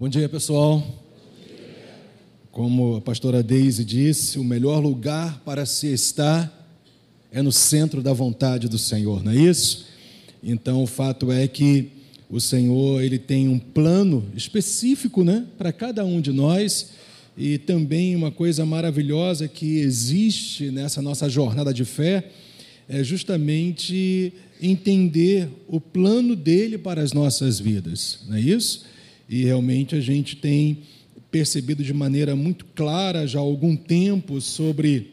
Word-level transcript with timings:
Bom 0.00 0.08
dia, 0.08 0.28
pessoal. 0.28 0.80
Como 2.52 2.94
a 2.94 3.00
pastora 3.00 3.42
Deise 3.42 3.84
disse, 3.84 4.38
o 4.38 4.44
melhor 4.44 4.78
lugar 4.78 5.42
para 5.44 5.66
se 5.66 5.88
estar 5.88 6.70
é 7.32 7.42
no 7.42 7.50
centro 7.50 8.00
da 8.00 8.12
vontade 8.12 8.68
do 8.68 8.78
Senhor, 8.78 9.24
não 9.24 9.32
é 9.32 9.34
isso? 9.34 9.86
Então, 10.40 10.84
o 10.84 10.86
fato 10.86 11.32
é 11.32 11.48
que 11.48 11.88
o 12.30 12.40
Senhor, 12.40 13.02
ele 13.02 13.18
tem 13.18 13.48
um 13.48 13.58
plano 13.58 14.24
específico, 14.36 15.24
né, 15.24 15.44
para 15.58 15.72
cada 15.72 16.04
um 16.04 16.20
de 16.20 16.30
nós, 16.30 16.90
e 17.36 17.58
também 17.58 18.14
uma 18.14 18.30
coisa 18.30 18.64
maravilhosa 18.64 19.48
que 19.48 19.78
existe 19.78 20.70
nessa 20.70 21.02
nossa 21.02 21.28
jornada 21.28 21.74
de 21.74 21.84
fé 21.84 22.30
é 22.88 23.02
justamente 23.02 24.32
entender 24.62 25.48
o 25.66 25.80
plano 25.80 26.36
dele 26.36 26.78
para 26.78 27.02
as 27.02 27.12
nossas 27.12 27.58
vidas, 27.58 28.20
não 28.28 28.36
é 28.36 28.40
isso? 28.40 28.86
E 29.28 29.44
realmente 29.44 29.94
a 29.94 30.00
gente 30.00 30.36
tem 30.36 30.78
percebido 31.30 31.84
de 31.84 31.92
maneira 31.92 32.34
muito 32.34 32.64
clara 32.74 33.26
já 33.26 33.38
há 33.38 33.42
algum 33.42 33.76
tempo 33.76 34.40
sobre 34.40 35.12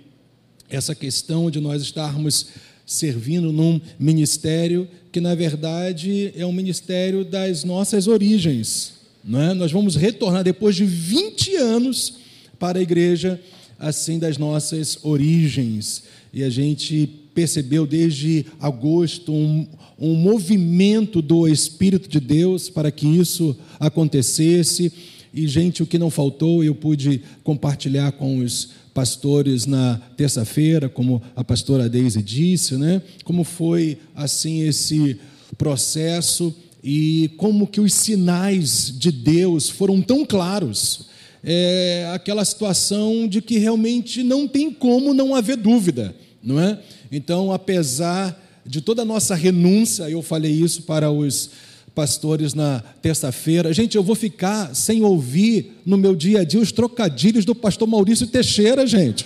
essa 0.70 0.96
questão 0.96 1.52
de 1.52 1.60
nós 1.60 1.82
estarmos 1.82 2.48
servindo 2.86 3.52
num 3.52 3.82
ministério 4.00 4.88
que, 5.12 5.20
na 5.20 5.36
verdade, 5.36 6.32
é 6.36 6.46
um 6.46 6.52
ministério 6.52 7.26
das 7.26 7.64
nossas 7.64 8.08
origens. 8.08 8.94
Não 9.24 9.41
é? 9.41 9.54
Nós 9.54 9.72
vamos 9.72 9.96
retornar 9.96 10.44
depois 10.44 10.76
de 10.76 10.86
20 10.86 11.55
anos 11.55 12.13
para 12.60 12.80
a 12.80 12.82
igreja 12.82 13.41
assim 13.80 14.20
das 14.20 14.38
nossas 14.38 15.00
origens. 15.04 16.04
E 16.34 16.44
a 16.44 16.50
gente 16.50 17.25
percebeu 17.36 17.86
desde 17.86 18.46
agosto 18.60 19.32
um, 19.32 19.68
um 20.00 20.16
movimento 20.16 21.22
do 21.22 21.48
Espírito 21.48 22.10
de 22.10 22.20
Deus 22.20 22.70
para 22.70 22.90
que 22.90 23.06
isso 23.06 23.56
acontecesse. 23.78 24.92
E, 25.34 25.46
gente, 25.48 25.84
o 25.84 25.86
que 25.86 26.00
não 26.00 26.10
faltou, 26.10 26.64
eu 26.64 26.74
pude 26.74 27.22
compartilhar 27.44 28.14
com 28.14 28.38
os 28.38 28.70
pastores 28.94 29.66
na 29.66 30.02
terça-feira, 30.16 30.88
como 30.88 31.22
a 31.36 31.44
pastora 31.44 31.90
Deise 31.90 32.24
disse, 32.24 32.77
né? 32.77 33.02
Como 33.26 33.44
foi 33.44 33.98
assim 34.16 34.62
esse 34.62 35.20
processo 35.58 36.55
e 36.82 37.30
como 37.36 37.68
que 37.68 37.82
os 37.82 37.94
sinais 37.94 38.94
de 38.98 39.12
Deus 39.12 39.70
foram 39.70 40.02
tão 40.02 40.26
claros. 40.26 41.08
É 41.44 42.10
aquela 42.14 42.46
situação 42.46 43.27
de 43.27 43.42
que 43.42 43.58
realmente 43.58 44.24
não 44.24 44.48
tem 44.48 44.72
como 44.72 45.14
não 45.14 45.36
haver 45.36 45.58
dúvida, 45.58 46.16
não 46.46 46.60
é? 46.60 46.79
Então, 47.12 47.51
apesar 47.51 48.40
de 48.65 48.79
toda 48.79 49.01
a 49.01 49.05
nossa 49.05 49.34
renúncia, 49.34 50.10
eu 50.10 50.21
falei 50.21 50.52
isso 50.52 50.84
para 50.84 51.12
os 51.12 51.49
pastores 51.96 52.54
na 52.54 52.84
terça-feira. 53.02 53.74
Gente, 53.74 53.96
eu 53.96 54.04
vou 54.04 54.15
ficar 54.15 54.76
sem 54.76 55.02
ouvir 55.02 55.82
no 55.85 55.98
meu 55.98 56.15
dia 56.15 56.41
a 56.41 56.43
dia 56.43 56.60
os 56.60 56.71
trocadilhos 56.71 57.46
do 57.46 57.55
pastor 57.55 57.87
Maurício 57.87 58.27
Teixeira, 58.27 58.85
gente. 58.85 59.26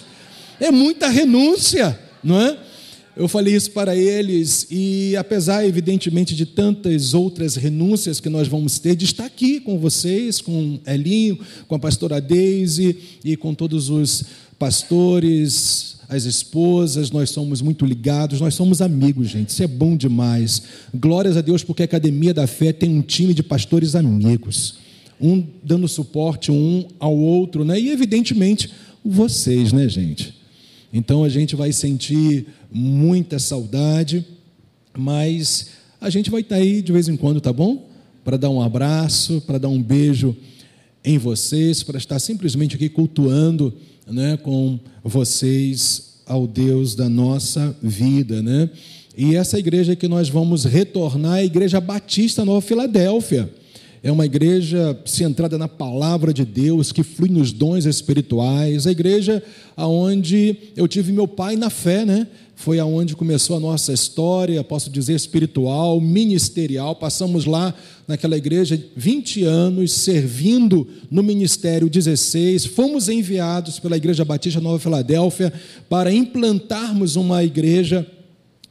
É 0.60 0.72
muita 0.72 1.08
renúncia, 1.08 2.00
não 2.24 2.40
é? 2.40 2.58
Eu 3.18 3.28
falei 3.28 3.54
isso 3.54 3.72
para 3.72 3.96
eles 3.98 4.66
e, 4.72 5.14
apesar, 5.18 5.66
evidentemente, 5.66 6.34
de 6.34 6.46
tantas 6.46 7.14
outras 7.14 7.56
renúncias 7.56 8.22
que 8.22 8.30
nós 8.30 8.48
vamos 8.48 8.80
ter, 8.80 8.96
de 8.96 9.04
estar 9.04 9.26
aqui 9.26 9.60
com 9.60 9.78
vocês, 9.78 10.40
com 10.40 10.80
Elinho, 10.88 11.38
com 11.68 11.76
a 11.76 11.80
pastora 11.80 12.22
Deise 12.22 12.98
e 13.26 13.36
com 13.36 13.54
todos 13.54 13.90
os 13.90 14.24
pastores, 14.58 15.99
as 16.10 16.26
esposas, 16.26 17.12
nós 17.12 17.30
somos 17.30 17.62
muito 17.62 17.86
ligados, 17.86 18.42
nós 18.42 18.56
somos 18.56 18.82
amigos, 18.82 19.30
gente. 19.30 19.50
Isso 19.50 19.62
é 19.62 19.68
bom 19.68 19.96
demais. 19.96 20.64
Glórias 20.92 21.38
a 21.38 21.42
Deus, 21.42 21.64
porque 21.64 21.84
a 21.84 21.86
Academia 21.86 22.34
da 22.34 22.48
Fé 22.48 22.74
tem 22.74 22.90
um 22.90 23.04
time 23.04 23.32
de 23.32 23.44
pastores 23.44 23.94
amigos, 23.94 24.80
um 25.22 25.46
dando 25.64 25.88
suporte 25.88 26.52
um 26.52 26.88
ao 27.00 27.16
outro, 27.16 27.64
né? 27.64 27.80
E 27.80 27.92
evidentemente 27.92 28.72
vocês, 29.06 29.72
né, 29.72 29.88
gente? 29.88 30.34
Então 30.92 31.24
a 31.24 31.30
gente 31.30 31.56
vai 31.56 31.72
sentir 31.72 32.48
muita 32.72 33.38
saudade, 33.38 34.26
mas 34.98 35.68
a 36.02 36.10
gente 36.10 36.32
vai 36.32 36.42
estar 36.42 36.56
aí 36.56 36.82
de 36.82 36.92
vez 36.92 37.08
em 37.08 37.16
quando, 37.16 37.40
tá 37.40 37.54
bom? 37.54 37.88
Para 38.26 38.36
dar 38.36 38.50
um 38.50 38.60
abraço, 38.60 39.42
para 39.46 39.60
dar 39.60 39.70
um 39.70 39.82
beijo 39.82 40.36
em 41.06 41.20
vocês, 41.20 41.84
para 41.84 42.00
estar 42.00 42.18
simplesmente 42.18 42.76
aqui 42.76 42.90
cultuando 42.90 43.72
né, 44.08 44.38
com 44.38 44.80
vocês 45.04 46.09
ao 46.30 46.46
Deus 46.46 46.94
da 46.94 47.10
nossa 47.10 47.76
vida, 47.82 48.42
né? 48.42 48.70
E 49.18 49.36
essa 49.36 49.58
igreja 49.60 49.96
que 49.96 50.08
nós 50.08 50.30
vamos 50.30 50.64
retornar 50.64 51.40
é 51.40 51.42
a 51.42 51.46
Igreja 51.46 51.82
Batista 51.82 52.46
Nova 52.46 52.62
Filadélfia. 52.62 53.52
É 54.02 54.10
uma 54.10 54.26
igreja 54.26 54.98
centrada 55.04 55.58
na 55.58 55.68
palavra 55.68 56.34
de 56.34 56.46
Deus, 56.46 56.94
que 56.94 57.04
flui 57.04 57.30
nos 57.30 57.52
dons 57.52 57.86
espirituais. 57.86 58.88
A 58.88 58.92
igreja 58.92 59.44
aonde 59.76 60.56
eu 60.78 60.88
tive 60.88 61.12
meu 61.12 61.28
pai 61.28 61.58
na 61.58 61.70
fé, 61.70 62.06
né? 62.06 62.28
Foi 62.60 62.78
aonde 62.78 63.16
começou 63.16 63.56
a 63.56 63.60
nossa 63.60 63.94
história, 63.94 64.62
posso 64.66 64.90
dizer, 64.90 65.14
espiritual, 65.14 66.02
ministerial. 66.02 66.94
Passamos 66.94 67.46
lá 67.46 67.74
naquela 68.06 68.36
igreja 68.36 68.78
20 68.98 69.46
anos 69.46 69.94
servindo 69.94 70.86
no 71.10 71.24
ministério 71.24 71.90
16. 71.90 72.66
Fomos 72.66 73.08
enviados 73.08 73.80
pela 73.80 73.96
Igreja 73.96 74.26
Batista 74.26 74.60
Nova 74.60 74.78
Filadélfia 74.78 75.54
para 75.88 76.12
implantarmos 76.12 77.16
uma 77.16 77.46
igreja 77.46 78.06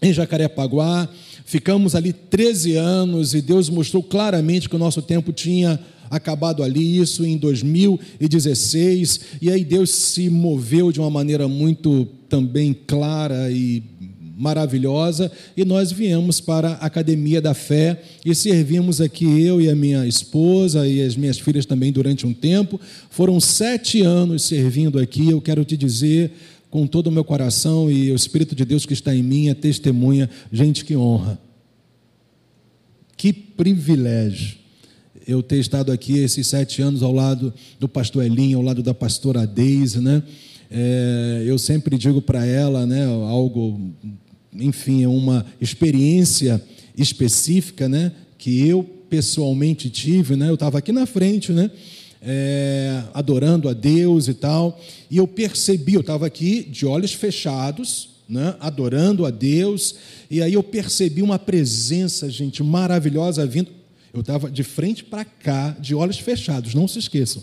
em 0.02 0.12
Jacarepaguá. 0.12 1.08
Ficamos 1.46 1.94
ali 1.94 2.12
13 2.12 2.76
anos 2.76 3.32
e 3.32 3.40
Deus 3.40 3.70
mostrou 3.70 4.02
claramente 4.02 4.68
que 4.68 4.76
o 4.76 4.78
nosso 4.78 5.00
tempo 5.00 5.32
tinha 5.32 5.80
acabado 6.10 6.62
ali, 6.62 6.98
isso 6.98 7.24
em 7.24 7.36
2016, 7.36 9.20
e 9.40 9.50
aí 9.50 9.64
Deus 9.64 9.90
se 9.90 10.28
moveu 10.28 10.90
de 10.92 11.00
uma 11.00 11.10
maneira 11.10 11.48
muito 11.48 12.06
também 12.28 12.74
clara 12.86 13.50
e 13.50 13.82
maravilhosa, 14.38 15.32
e 15.56 15.64
nós 15.64 15.90
viemos 15.90 16.40
para 16.40 16.70
a 16.74 16.86
Academia 16.86 17.40
da 17.40 17.54
Fé 17.54 18.00
e 18.24 18.32
servimos 18.36 19.00
aqui 19.00 19.24
eu 19.24 19.60
e 19.60 19.68
a 19.68 19.74
minha 19.74 20.06
esposa 20.06 20.86
e 20.86 21.02
as 21.02 21.16
minhas 21.16 21.40
filhas 21.40 21.66
também 21.66 21.90
durante 21.90 22.24
um 22.24 22.32
tempo. 22.32 22.80
Foram 23.10 23.40
sete 23.40 24.00
anos 24.00 24.44
servindo 24.44 25.00
aqui, 25.00 25.28
eu 25.28 25.40
quero 25.40 25.64
te 25.64 25.76
dizer 25.76 26.30
com 26.70 26.86
todo 26.86 27.08
o 27.08 27.12
meu 27.12 27.24
coração 27.24 27.90
e 27.90 28.12
o 28.12 28.14
Espírito 28.14 28.54
de 28.54 28.64
Deus 28.64 28.86
que 28.86 28.92
está 28.92 29.12
em 29.12 29.24
mim 29.24 29.48
é 29.48 29.54
testemunha, 29.54 30.30
gente, 30.52 30.84
que 30.84 30.96
honra. 30.96 31.40
Que 33.16 33.32
privilégio 33.32 34.57
eu 35.28 35.42
ter 35.42 35.58
estado 35.58 35.92
aqui 35.92 36.18
esses 36.20 36.46
sete 36.46 36.80
anos 36.80 37.02
ao 37.02 37.12
lado 37.12 37.52
do 37.78 37.86
pastor 37.86 38.24
Elinho, 38.24 38.56
ao 38.56 38.64
lado 38.64 38.82
da 38.82 38.94
pastora 38.94 39.46
Deise, 39.46 40.00
né? 40.00 40.22
É, 40.70 41.44
eu 41.46 41.58
sempre 41.58 41.98
digo 41.98 42.22
para 42.22 42.46
ela, 42.46 42.86
né, 42.86 43.04
algo, 43.04 43.78
enfim, 44.54 45.02
é 45.02 45.08
uma 45.08 45.44
experiência 45.60 46.62
específica, 46.96 47.88
né, 47.88 48.12
que 48.36 48.66
eu 48.66 48.82
pessoalmente 49.08 49.88
tive, 49.88 50.36
né, 50.36 50.50
eu 50.50 50.54
estava 50.54 50.76
aqui 50.76 50.92
na 50.92 51.06
frente, 51.06 51.52
né, 51.52 51.70
é, 52.20 53.02
adorando 53.14 53.66
a 53.66 53.72
Deus 53.72 54.28
e 54.28 54.34
tal, 54.34 54.78
e 55.10 55.16
eu 55.16 55.26
percebi, 55.26 55.94
eu 55.94 56.02
estava 56.02 56.26
aqui 56.26 56.62
de 56.62 56.84
olhos 56.84 57.14
fechados, 57.14 58.10
né, 58.28 58.54
adorando 58.60 59.24
a 59.24 59.30
Deus, 59.30 59.94
e 60.30 60.42
aí 60.42 60.52
eu 60.52 60.62
percebi 60.62 61.22
uma 61.22 61.38
presença, 61.38 62.28
gente, 62.28 62.62
maravilhosa 62.62 63.46
vindo. 63.46 63.77
Eu 64.12 64.20
estava 64.20 64.50
de 64.50 64.62
frente 64.62 65.04
para 65.04 65.24
cá, 65.24 65.76
de 65.78 65.94
olhos 65.94 66.18
fechados, 66.18 66.74
não 66.74 66.88
se 66.88 66.98
esqueçam. 66.98 67.42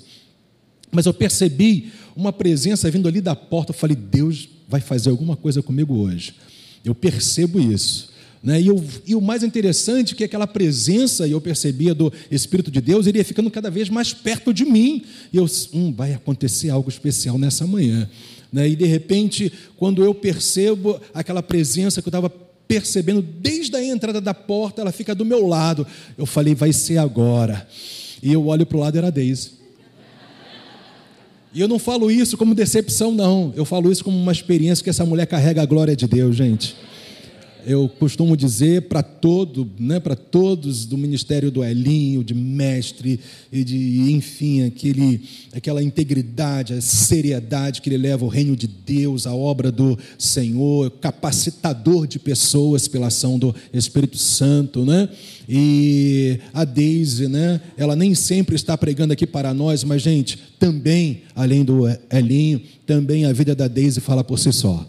Mas 0.92 1.06
eu 1.06 1.14
percebi 1.14 1.92
uma 2.16 2.32
presença 2.32 2.90
vindo 2.90 3.08
ali 3.08 3.22
da 3.22 3.36
porta. 3.36 3.72
Eu 3.72 3.76
falei, 3.76 3.96
Deus 3.96 4.48
vai 4.68 4.82
fazer 4.82 5.10
alguma 5.10 5.36
coisa 5.36 5.62
comigo 5.62 5.96
hoje. 5.96 6.36
Eu 6.84 6.96
percebo 6.96 7.60
isso. 7.60 8.14
Né? 8.42 8.62
E, 8.62 8.68
eu, 8.68 8.84
e, 9.06 9.16
o 9.16 9.22
mais 9.22 9.44
interessante 9.44 10.14
é 10.14 10.18
que 10.18 10.24
aquela 10.24 10.46
presença, 10.46 11.28
e 11.28 11.32
eu 11.32 11.42
percebia 11.42 11.96
do 11.96 12.14
Espírito 12.30 12.70
de 12.70 12.80
Deus, 12.80 13.08
ele 13.08 13.18
ia 13.18 13.26
ficando 13.26 13.50
cada 13.50 13.72
vez 13.72 13.90
mais 13.90 14.14
perto 14.14 14.54
de 14.54 14.64
mim. 14.64 15.04
E 15.34 15.38
eu, 15.38 15.48
hum, 15.74 15.92
vai 15.92 16.14
acontecer 16.14 16.70
algo 16.70 16.90
especial 16.90 17.38
nessa 17.38 17.66
manhã. 17.66 18.10
Né? 18.54 18.70
E 18.70 18.76
de 18.76 18.86
repente, 18.86 19.52
quando 19.76 20.04
eu 20.04 20.14
percebo 20.14 21.02
aquela 21.14 21.42
presença 21.42 22.02
que 22.02 22.08
eu 22.08 22.12
estava 22.12 22.30
percebendo 22.68 23.22
desde 23.22 23.76
a 23.76 23.84
entrada 23.84 24.20
da 24.20 24.34
porta, 24.34 24.82
ela 24.82 24.92
fica 24.92 25.14
do 25.14 25.26
meu 25.26 25.48
lado. 25.48 25.86
Eu 26.18 26.26
falei, 26.26 26.56
vai 26.56 26.74
ser 26.74 26.98
agora. 26.98 27.68
E 28.22 28.32
eu 28.32 28.48
olho 28.48 28.66
para 28.66 28.78
o 28.78 28.80
lado, 28.80 28.98
era 28.98 29.08
a 29.08 29.12
Deise. 29.12 29.52
E 31.54 31.62
eu 31.62 31.68
não 31.68 31.80
falo 31.80 32.12
isso 32.12 32.36
como 32.36 32.54
decepção, 32.54 33.12
não. 33.14 33.54
Eu 33.56 33.64
falo 33.64 33.92
isso 33.92 34.04
como 34.04 34.18
uma 34.18 34.32
experiência 34.32 34.84
que 34.84 34.90
essa 34.90 35.06
mulher 35.06 35.26
carrega 35.26 35.62
a 35.62 35.66
glória 35.66 35.96
de 35.96 36.06
Deus, 36.06 36.36
gente. 36.36 36.76
Eu 37.66 37.90
costumo 37.90 38.38
dizer 38.38 38.84
para 38.84 39.02
todo, 39.02 39.70
né, 39.80 40.00
para 40.00 40.16
todos 40.16 40.86
do 40.86 40.98
ministério 40.98 41.50
do 41.50 41.64
Elinho, 41.64 42.24
de 42.24 42.34
mestre 42.34 43.20
e 43.52 43.64
de, 43.64 44.12
enfim, 44.12 44.64
aquele, 44.64 45.22
aquela 45.54 45.82
integridade, 45.82 46.74
a 46.74 46.82
seriedade 46.82 47.82
que 47.82 47.90
ele 47.90 47.98
leva 47.98 48.24
ao 48.24 48.30
reino 48.30 48.56
de 48.56 48.68
Deus, 48.68 49.26
a 49.26 49.34
obra 49.34 49.72
do 49.72 49.98
Senhor, 50.18 50.92
capacitador 51.02 52.06
de 52.06 52.20
pessoas 52.20 52.88
pela 52.88 53.08
ação 53.08 53.40
do 53.40 53.54
Espírito 53.74 54.18
Santo, 54.18 54.86
né? 54.86 55.10
E 55.50 56.40
a 56.54 56.64
Deise, 56.64 57.28
né? 57.28 57.60
Ela 57.78 57.96
nem 57.96 58.14
sempre 58.14 58.56
está 58.56 58.78
pregando 58.78 59.14
aqui 59.14 59.26
para 59.26 59.54
nós, 59.54 59.84
mas 59.84 60.02
gente, 60.02 60.38
também, 60.60 61.24
além 61.36 61.64
do 61.64 61.84
Elinho, 62.12 62.62
também 62.86 63.26
a 63.26 63.34
vida 63.34 63.56
da 63.56 63.68
Deise 63.68 64.00
fala 64.00 64.24
por 64.24 64.38
si 64.38 64.54
só 64.54 64.86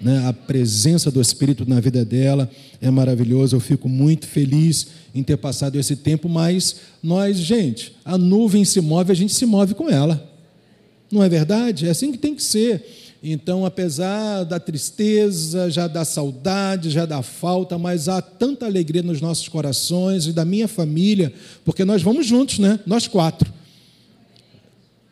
né, 0.00 0.26
a 0.26 0.32
presença 0.32 1.10
do 1.10 1.20
Espírito 1.20 1.68
na 1.68 1.80
vida 1.80 2.04
dela 2.04 2.50
é 2.80 2.90
maravilhosa. 2.90 3.56
Eu 3.56 3.60
fico 3.60 3.88
muito 3.88 4.26
feliz 4.26 4.88
em 5.14 5.22
ter 5.22 5.36
passado 5.36 5.78
esse 5.78 5.96
tempo, 5.96 6.28
mas 6.28 6.76
nós, 7.02 7.36
gente, 7.36 7.94
a 8.04 8.18
nuvem 8.18 8.64
se 8.64 8.80
move, 8.80 9.12
a 9.12 9.14
gente 9.14 9.32
se 9.32 9.46
move 9.46 9.74
com 9.74 9.88
ela. 9.88 10.30
Não 11.10 11.22
é 11.22 11.28
verdade? 11.28 11.86
É 11.86 11.90
assim 11.90 12.12
que 12.12 12.18
tem 12.18 12.34
que 12.34 12.42
ser. 12.42 12.84
Então, 13.22 13.64
apesar 13.64 14.44
da 14.44 14.60
tristeza, 14.60 15.70
já 15.70 15.88
da 15.88 16.04
saudade, 16.04 16.90
já 16.90 17.06
da 17.06 17.22
falta, 17.22 17.78
mas 17.78 18.08
há 18.08 18.20
tanta 18.20 18.66
alegria 18.66 19.02
nos 19.02 19.20
nossos 19.20 19.48
corações 19.48 20.26
e 20.26 20.32
da 20.32 20.44
minha 20.44 20.68
família, 20.68 21.32
porque 21.64 21.84
nós 21.84 22.02
vamos 22.02 22.26
juntos, 22.26 22.58
né? 22.58 22.78
Nós 22.86 23.08
quatro. 23.08 23.52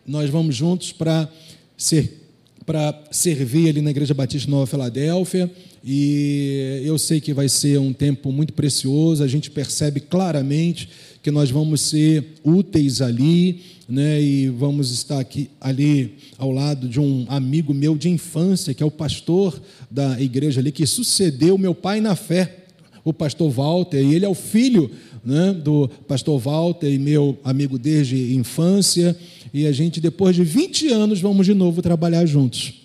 Nós 0.07 0.29
vamos 0.29 0.55
juntos 0.55 0.93
para 0.93 1.29
ser 1.77 2.24
para 2.67 2.99
servir 3.11 3.69
ali 3.69 3.83
na 3.83 3.91
Igreja 3.91 4.15
Batista 4.15 4.51
Nova 4.51 4.67
Filadélfia. 4.67 5.51
E 5.85 6.83
eu 6.85 6.97
sei 6.97 7.21
que 7.21 7.35
vai 7.35 7.49
ser 7.49 7.79
um 7.79 7.93
tempo 7.93 8.33
muito 8.33 8.53
precioso. 8.53 9.23
A 9.23 9.29
gente 9.29 9.51
percebe 9.51 10.01
claramente 10.01 10.89
que 11.23 11.31
nós 11.31 11.51
vamos 11.51 11.83
ser 11.83 12.25
úteis 12.43 13.03
ali, 13.03 13.61
né? 13.89 14.21
E 14.21 14.49
vamos 14.49 14.91
estar 14.91 15.21
aqui 15.21 15.51
ali 15.61 16.15
ao 16.39 16.51
lado 16.51 16.89
de 16.89 16.99
um 16.99 17.27
amigo 17.29 17.75
meu 17.75 17.97
de 17.97 18.09
infância, 18.09 18.73
que 18.73 18.83
é 18.83 18.87
o 18.87 18.91
pastor 18.91 19.61
da 19.91 20.21
igreja 20.21 20.61
ali 20.61 20.73
que 20.73 20.87
sucedeu 20.87 21.59
meu 21.59 21.75
pai 21.75 22.01
na 22.01 22.17
fé, 22.17 22.65
o 23.05 23.13
pastor 23.13 23.51
Walter, 23.51 24.03
e 24.03 24.15
ele 24.15 24.25
é 24.25 24.29
o 24.29 24.35
filho 24.35 24.91
né, 25.25 25.53
do 25.53 25.89
pastor 26.07 26.39
Walter 26.39 26.93
e 26.93 26.99
meu 26.99 27.39
amigo 27.43 27.79
desde 27.79 28.35
infância, 28.35 29.17
e 29.53 29.67
a 29.67 29.73
gente, 29.73 30.01
depois 30.01 30.37
de 30.37 30.45
20 30.45 30.89
anos, 30.89 31.21
vamos 31.21 31.47
de 31.47 31.55
novo 31.55 31.81
trabalhar 31.81 32.27
juntos, 32.27 32.83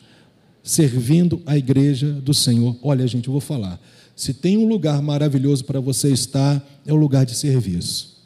servindo 0.64 1.42
a 1.46 1.58
igreja 1.58 2.12
do 2.12 2.34
Senhor. 2.34 2.76
Olha, 2.82 3.06
gente, 3.08 3.28
eu 3.28 3.32
vou 3.32 3.42
falar. 3.42 3.82
Se 4.16 4.34
tem 4.34 4.58
um 4.58 4.68
lugar 4.68 5.02
maravilhoso 5.02 5.66
para 5.66 5.80
você 5.80 6.12
estar, 6.12 6.64
é 6.86 6.94
o 6.94 6.96
lugar 6.96 7.26
de 7.26 7.36
serviço. 7.36 8.18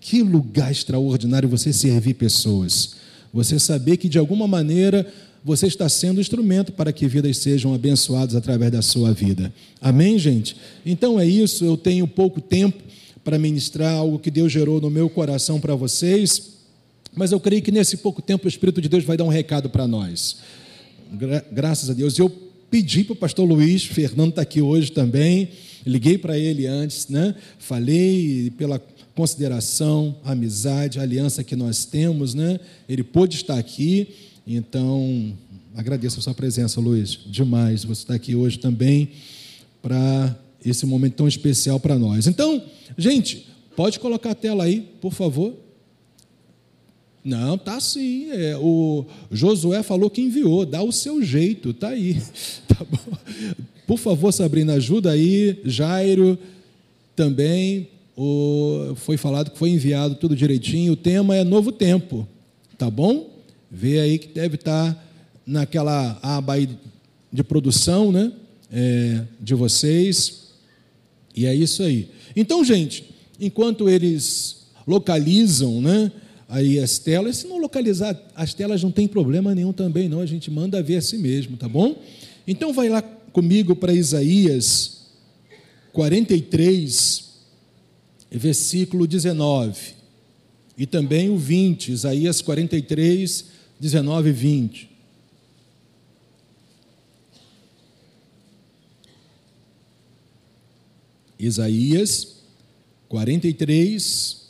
Que 0.00 0.22
lugar 0.22 0.70
extraordinário 0.70 1.48
você 1.48 1.72
servir 1.72 2.14
pessoas. 2.14 2.96
Você 3.32 3.58
saber 3.58 3.96
que, 3.96 4.08
de 4.08 4.18
alguma 4.18 4.46
maneira, 4.46 5.06
você 5.44 5.66
está 5.66 5.88
sendo 5.88 6.20
instrumento 6.20 6.72
para 6.72 6.92
que 6.92 7.06
vidas 7.06 7.38
sejam 7.38 7.74
abençoadas 7.74 8.34
através 8.34 8.70
da 8.70 8.82
sua 8.82 9.12
vida. 9.12 9.52
Amém, 9.80 10.18
gente? 10.18 10.56
Então 10.86 11.18
é 11.18 11.26
isso. 11.26 11.64
Eu 11.64 11.76
tenho 11.76 12.06
pouco 12.06 12.40
tempo 12.40 12.82
para 13.24 13.38
ministrar 13.38 13.94
algo 13.94 14.18
que 14.18 14.30
Deus 14.30 14.52
gerou 14.52 14.80
no 14.80 14.90
meu 14.90 15.08
coração 15.08 15.60
para 15.60 15.74
vocês, 15.74 16.52
mas 17.14 17.30
eu 17.30 17.38
creio 17.38 17.62
que 17.62 17.70
nesse 17.70 17.98
pouco 17.98 18.20
tempo 18.20 18.46
o 18.46 18.48
Espírito 18.48 18.80
de 18.80 18.88
Deus 18.88 19.04
vai 19.04 19.16
dar 19.16 19.24
um 19.24 19.28
recado 19.28 19.68
para 19.68 19.86
nós. 19.86 20.38
Gra 21.12 21.44
graças 21.52 21.90
a 21.90 21.92
Deus. 21.92 22.18
Eu 22.18 22.30
pedi 22.70 23.04
para 23.04 23.12
o 23.12 23.16
pastor 23.16 23.46
Luiz, 23.46 23.84
Fernando 23.84 24.30
está 24.30 24.42
aqui 24.42 24.62
hoje 24.62 24.90
também, 24.90 25.50
liguei 25.86 26.16
para 26.16 26.38
ele 26.38 26.66
antes, 26.66 27.08
né? 27.08 27.34
falei 27.58 28.50
pela 28.56 28.80
consideração, 29.14 30.16
amizade, 30.24 30.98
aliança 30.98 31.44
que 31.44 31.54
nós 31.54 31.84
temos, 31.84 32.32
né? 32.32 32.58
ele 32.88 33.02
pôde 33.02 33.36
estar 33.36 33.58
aqui, 33.58 34.08
então 34.46 35.36
agradeço 35.74 36.18
a 36.18 36.22
sua 36.22 36.32
presença, 36.32 36.80
Luiz, 36.80 37.18
demais, 37.26 37.84
você 37.84 38.02
está 38.02 38.14
aqui 38.14 38.34
hoje 38.34 38.58
também 38.58 39.10
para 39.82 40.34
esse 40.64 40.86
momento 40.86 41.14
tão 41.16 41.28
especial 41.28 41.78
para 41.78 41.98
nós. 41.98 42.26
Então, 42.26 42.62
gente, 42.96 43.46
pode 43.76 43.98
colocar 43.98 44.30
a 44.30 44.34
tela 44.34 44.64
aí, 44.64 44.80
por 45.00 45.12
favor. 45.12 45.54
Não, 47.24 47.56
tá 47.56 47.80
sim. 47.80 48.30
É, 48.30 48.56
o 48.56 49.04
Josué 49.30 49.82
falou 49.82 50.10
que 50.10 50.20
enviou, 50.20 50.66
dá 50.66 50.82
o 50.82 50.92
seu 50.92 51.22
jeito, 51.22 51.72
tá 51.72 51.88
aí. 51.88 52.20
Tá? 52.66 52.86
Por 53.86 53.98
favor, 53.98 54.32
Sabrina, 54.32 54.74
ajuda 54.74 55.10
aí. 55.10 55.60
Jairo 55.64 56.38
também. 57.14 57.88
O, 58.16 58.94
foi 58.96 59.16
falado 59.16 59.50
que 59.50 59.58
foi 59.58 59.70
enviado 59.70 60.14
tudo 60.14 60.36
direitinho. 60.36 60.92
O 60.92 60.96
tema 60.96 61.36
é 61.36 61.44
novo 61.44 61.72
tempo, 61.72 62.26
tá 62.78 62.90
bom? 62.90 63.30
Vê 63.70 64.00
aí 64.00 64.18
que 64.18 64.28
deve 64.28 64.56
estar 64.56 64.94
tá 64.94 65.04
naquela 65.46 66.18
aba 66.22 66.54
aí 66.54 66.68
de 67.32 67.42
produção, 67.42 68.12
né? 68.12 68.32
É, 68.70 69.22
de 69.40 69.54
vocês. 69.54 70.41
E 71.34 71.46
é 71.46 71.54
isso 71.54 71.82
aí. 71.82 72.08
Então, 72.36 72.64
gente, 72.64 73.04
enquanto 73.40 73.88
eles 73.88 74.66
localizam, 74.86 75.80
né, 75.80 76.12
aí 76.48 76.78
as 76.78 76.98
telas, 76.98 77.38
se 77.38 77.46
não 77.46 77.58
localizar 77.58 78.20
as 78.34 78.52
telas 78.52 78.82
não 78.82 78.90
tem 78.90 79.08
problema 79.08 79.54
nenhum 79.54 79.72
também, 79.72 80.08
não, 80.08 80.20
a 80.20 80.26
gente 80.26 80.50
manda 80.50 80.82
ver 80.82 80.96
assim 80.96 81.18
mesmo, 81.18 81.56
tá 81.56 81.68
bom? 81.68 81.96
Então 82.46 82.72
vai 82.72 82.88
lá 82.88 83.00
comigo 83.00 83.74
para 83.74 83.94
Isaías 83.94 85.06
43, 85.92 87.24
versículo 88.30 89.06
19. 89.06 90.02
E 90.76 90.86
também 90.86 91.30
o 91.30 91.36
20, 91.36 91.92
Isaías 91.92 92.40
43, 92.40 93.44
19 93.78 94.28
e 94.28 94.32
20. 94.32 94.91
Isaías 101.46 102.36
43, 103.08 104.42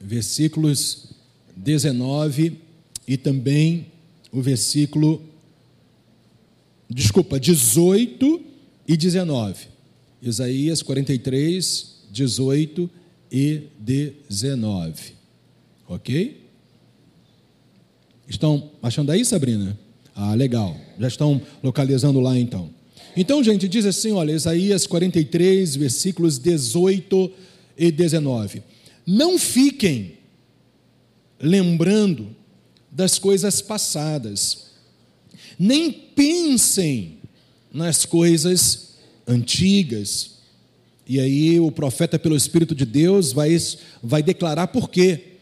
versículos 0.00 1.08
19 1.56 2.60
e 3.06 3.16
também 3.16 3.86
o 4.30 4.40
versículo, 4.40 5.20
desculpa, 6.88 7.40
18 7.40 8.40
e 8.86 8.96
19. 8.96 9.66
Isaías 10.22 10.80
43, 10.80 12.04
18 12.10 12.88
e 13.32 13.64
19. 13.80 15.12
Ok? 15.88 16.48
Estão 18.28 18.70
achando 18.80 19.10
aí, 19.10 19.24
Sabrina? 19.24 19.76
Ah, 20.14 20.34
legal. 20.34 20.76
Já 20.98 21.08
estão 21.08 21.42
localizando 21.62 22.20
lá 22.20 22.38
então. 22.38 22.77
Então, 23.20 23.42
gente, 23.42 23.66
diz 23.66 23.84
assim, 23.84 24.12
olha, 24.12 24.30
Isaías 24.30 24.86
43, 24.86 25.74
versículos 25.74 26.38
18 26.38 27.28
e 27.76 27.90
19. 27.90 28.62
Não 29.04 29.36
fiquem 29.36 30.18
lembrando 31.40 32.28
das 32.88 33.18
coisas 33.18 33.60
passadas, 33.60 34.66
nem 35.58 35.90
pensem 35.90 37.18
nas 37.72 38.04
coisas 38.04 38.94
antigas. 39.26 40.36
E 41.04 41.18
aí 41.18 41.58
o 41.58 41.72
profeta, 41.72 42.20
pelo 42.20 42.36
Espírito 42.36 42.72
de 42.72 42.84
Deus, 42.84 43.32
vai, 43.32 43.50
vai 44.00 44.22
declarar 44.22 44.68
por 44.68 44.88
quê? 44.88 45.38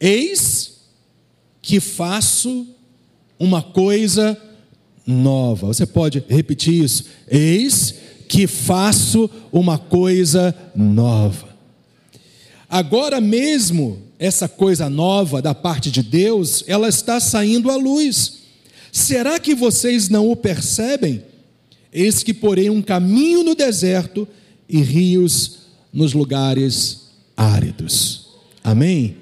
Eis 0.00 0.78
que 1.60 1.78
faço 1.78 2.66
uma 3.38 3.62
coisa 3.62 4.47
nova. 5.08 5.66
Você 5.66 5.86
pode 5.86 6.22
repetir 6.28 6.84
isso? 6.84 7.06
Eis 7.26 7.94
que 8.28 8.46
faço 8.46 9.30
uma 9.50 9.78
coisa 9.78 10.54
nova. 10.76 11.48
Agora 12.68 13.18
mesmo, 13.18 14.02
essa 14.18 14.46
coisa 14.46 14.90
nova 14.90 15.40
da 15.40 15.54
parte 15.54 15.90
de 15.90 16.02
Deus, 16.02 16.62
ela 16.66 16.90
está 16.90 17.18
saindo 17.18 17.70
à 17.70 17.76
luz. 17.76 18.40
Será 18.92 19.40
que 19.40 19.54
vocês 19.54 20.10
não 20.10 20.30
o 20.30 20.36
percebem? 20.36 21.22
Eis 21.90 22.22
que 22.22 22.34
porém 22.34 22.68
um 22.68 22.82
caminho 22.82 23.42
no 23.42 23.54
deserto 23.54 24.28
e 24.68 24.82
rios 24.82 25.60
nos 25.90 26.12
lugares 26.12 27.08
áridos. 27.34 28.26
Amém? 28.62 29.16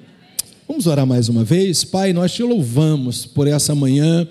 Vamos 0.67 0.89
orar 0.89 1.07
mais 1.07 1.29
uma 1.29 1.45
vez? 1.45 1.85
Pai, 1.85 2.13
nós 2.13 2.33
te 2.33 2.43
louvamos 2.43 3.25
por 3.25 3.47
essa 3.47 3.73
manhã 3.73 4.27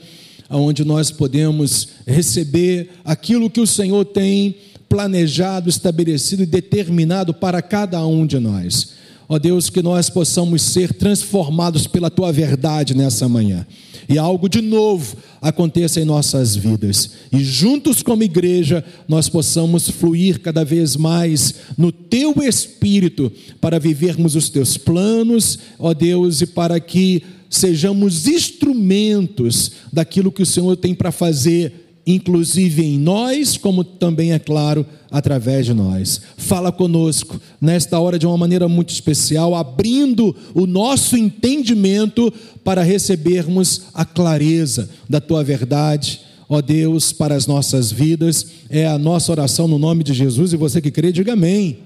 onde 0.50 0.86
nós 0.86 1.12
podemos 1.12 1.90
receber 2.06 2.90
aquilo 3.04 3.50
que 3.50 3.62
o 3.62 3.68
Senhor 3.68 4.06
tem 4.06 4.56
planejado, 4.88 5.70
estabelecido 5.70 6.44
e 6.44 6.46
determinado 6.46 7.34
para 7.34 7.62
cada 7.62 8.06
um 8.06 8.26
de 8.26 8.40
nós. 8.40 8.94
Ó 9.28 9.40
Deus, 9.40 9.70
que 9.70 9.82
nós 9.82 10.10
possamos 10.10 10.62
ser 10.62 10.94
transformados 10.94 11.88
pela 11.88 12.12
tua 12.12 12.32
verdade 12.32 12.96
nessa 12.96 13.28
manhã. 13.28 13.66
E 14.08 14.20
algo 14.20 14.48
de 14.48 14.62
novo 14.62 15.18
aconteça 15.42 16.00
em 16.00 16.06
nossas 16.06 16.56
vidas 16.56 17.12
e 17.32 17.44
juntos 17.44 18.04
como 18.04 18.24
igreja 18.24 18.84
nós 19.08 19.28
possamos 19.28 19.90
fluir 19.90 20.40
cada 20.40 20.64
vez 20.64 20.96
mais 20.96 21.56
no 21.78 21.92
teu 21.92 22.36
espírito 22.44 23.32
para 23.60 23.80
vivermos 23.80 24.36
os 24.36 24.50
teus 24.50 24.78
planos, 24.78 25.58
ó 25.80 25.94
Deus, 25.94 26.42
e 26.42 26.48
para 26.48 26.80
que 26.80 27.24
sejamos 27.58 28.28
instrumentos 28.28 29.72
daquilo 29.92 30.32
que 30.32 30.44
o 30.44 30.46
Senhor 30.46 30.76
tem 30.76 30.94
para 30.94 31.12
fazer 31.12 31.86
inclusive 32.06 32.84
em 32.84 33.00
nós, 33.00 33.58
como 33.58 33.84
também, 33.84 34.32
é 34.32 34.40
claro, 34.40 34.86
através 35.10 35.66
de 35.66 35.74
nós. 35.74 36.22
Fala 36.38 36.72
conosco 36.72 37.42
nesta 37.60 38.00
hora 38.00 38.20
de 38.20 38.28
uma 38.28 38.38
maneira 38.38 38.68
muito 38.68 38.92
especial, 38.92 39.56
abrindo 39.56 40.36
o 40.54 40.68
nosso 40.68 41.18
entendimento 41.18 42.32
para 42.64 42.84
recebermos 42.84 43.84
a 43.94 44.06
clareza 44.06 44.90
da 45.10 45.20
tua 45.20 45.44
verdade. 45.44 46.22
Ó 46.48 46.62
Deus, 46.62 47.12
para 47.12 47.34
as 47.34 47.48
nossas 47.48 47.92
vidas, 47.92 48.48
é 48.70 48.86
a 48.86 49.00
nossa 49.00 49.32
oração 49.32 49.68
no 49.68 49.80
nome 49.80 50.04
de 50.04 50.14
Jesus 50.14 50.54
e 50.54 50.58
você 50.58 50.80
que 50.80 50.92
crê, 50.92 51.12
diga 51.12 51.34
amém. 51.34 51.80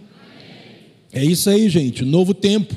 amém. 1.13 1.23
É 1.23 1.23
isso 1.23 1.49
aí, 1.49 1.69
gente, 1.69 2.03
novo 2.03 2.33
tempo. 2.33 2.75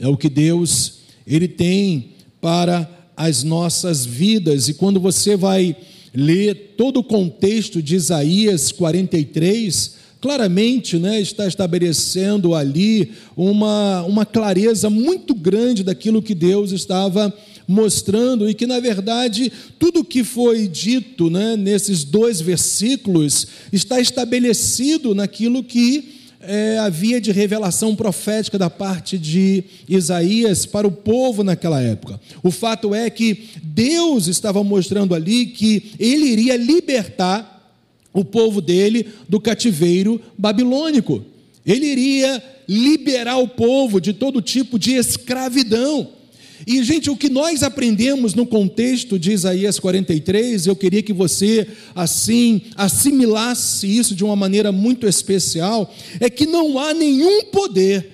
É 0.00 0.08
o 0.08 0.16
que 0.16 0.28
Deus 0.28 1.02
ele 1.24 1.46
tem 1.46 2.11
para 2.42 2.90
as 3.16 3.44
nossas 3.44 4.04
vidas. 4.04 4.68
E 4.68 4.74
quando 4.74 5.00
você 5.00 5.36
vai 5.36 5.74
lê 6.12 6.54
todo 6.54 6.98
o 6.98 7.04
contexto 7.04 7.80
de 7.80 7.94
Isaías 7.94 8.70
43, 8.70 9.94
claramente 10.20 10.98
né, 10.98 11.20
está 11.20 11.46
estabelecendo 11.46 12.54
ali 12.54 13.12
uma, 13.36 14.02
uma 14.02 14.26
clareza 14.26 14.90
muito 14.90 15.34
grande 15.34 15.82
daquilo 15.82 16.20
que 16.20 16.34
Deus 16.34 16.72
estava 16.72 17.32
mostrando 17.66 18.50
e 18.50 18.54
que, 18.54 18.66
na 18.66 18.80
verdade, 18.80 19.50
tudo 19.78 20.04
que 20.04 20.22
foi 20.22 20.66
dito 20.66 21.30
né, 21.30 21.56
nesses 21.56 22.04
dois 22.04 22.40
versículos 22.40 23.46
está 23.72 24.00
estabelecido 24.00 25.14
naquilo 25.14 25.62
que 25.62 26.21
é, 26.42 26.78
havia 26.78 27.20
de 27.20 27.32
revelação 27.32 27.94
profética 27.94 28.58
da 28.58 28.68
parte 28.68 29.18
de 29.18 29.64
Isaías 29.88 30.66
para 30.66 30.86
o 30.86 30.92
povo 30.92 31.42
naquela 31.44 31.80
época. 31.80 32.20
O 32.42 32.50
fato 32.50 32.94
é 32.94 33.08
que 33.08 33.48
Deus 33.62 34.26
estava 34.26 34.62
mostrando 34.62 35.14
ali 35.14 35.46
que 35.46 35.92
ele 35.98 36.26
iria 36.26 36.56
libertar 36.56 37.52
o 38.12 38.24
povo 38.24 38.60
dele 38.60 39.08
do 39.28 39.40
cativeiro 39.40 40.20
babilônico. 40.36 41.24
Ele 41.64 41.86
iria 41.86 42.42
liberar 42.68 43.38
o 43.38 43.48
povo 43.48 44.00
de 44.00 44.12
todo 44.12 44.42
tipo 44.42 44.78
de 44.78 44.92
escravidão. 44.92 46.10
E, 46.66 46.82
gente, 46.82 47.10
o 47.10 47.16
que 47.16 47.28
nós 47.28 47.62
aprendemos 47.62 48.34
no 48.34 48.46
contexto 48.46 49.18
de 49.18 49.32
Isaías 49.32 49.78
43, 49.78 50.66
eu 50.66 50.76
queria 50.76 51.02
que 51.02 51.12
você, 51.12 51.66
assim, 51.94 52.62
assimilasse 52.76 53.86
isso 53.86 54.14
de 54.14 54.24
uma 54.24 54.36
maneira 54.36 54.70
muito 54.70 55.06
especial, 55.06 55.92
é 56.20 56.30
que 56.30 56.46
não 56.46 56.78
há 56.78 56.94
nenhum 56.94 57.44
poder, 57.44 58.10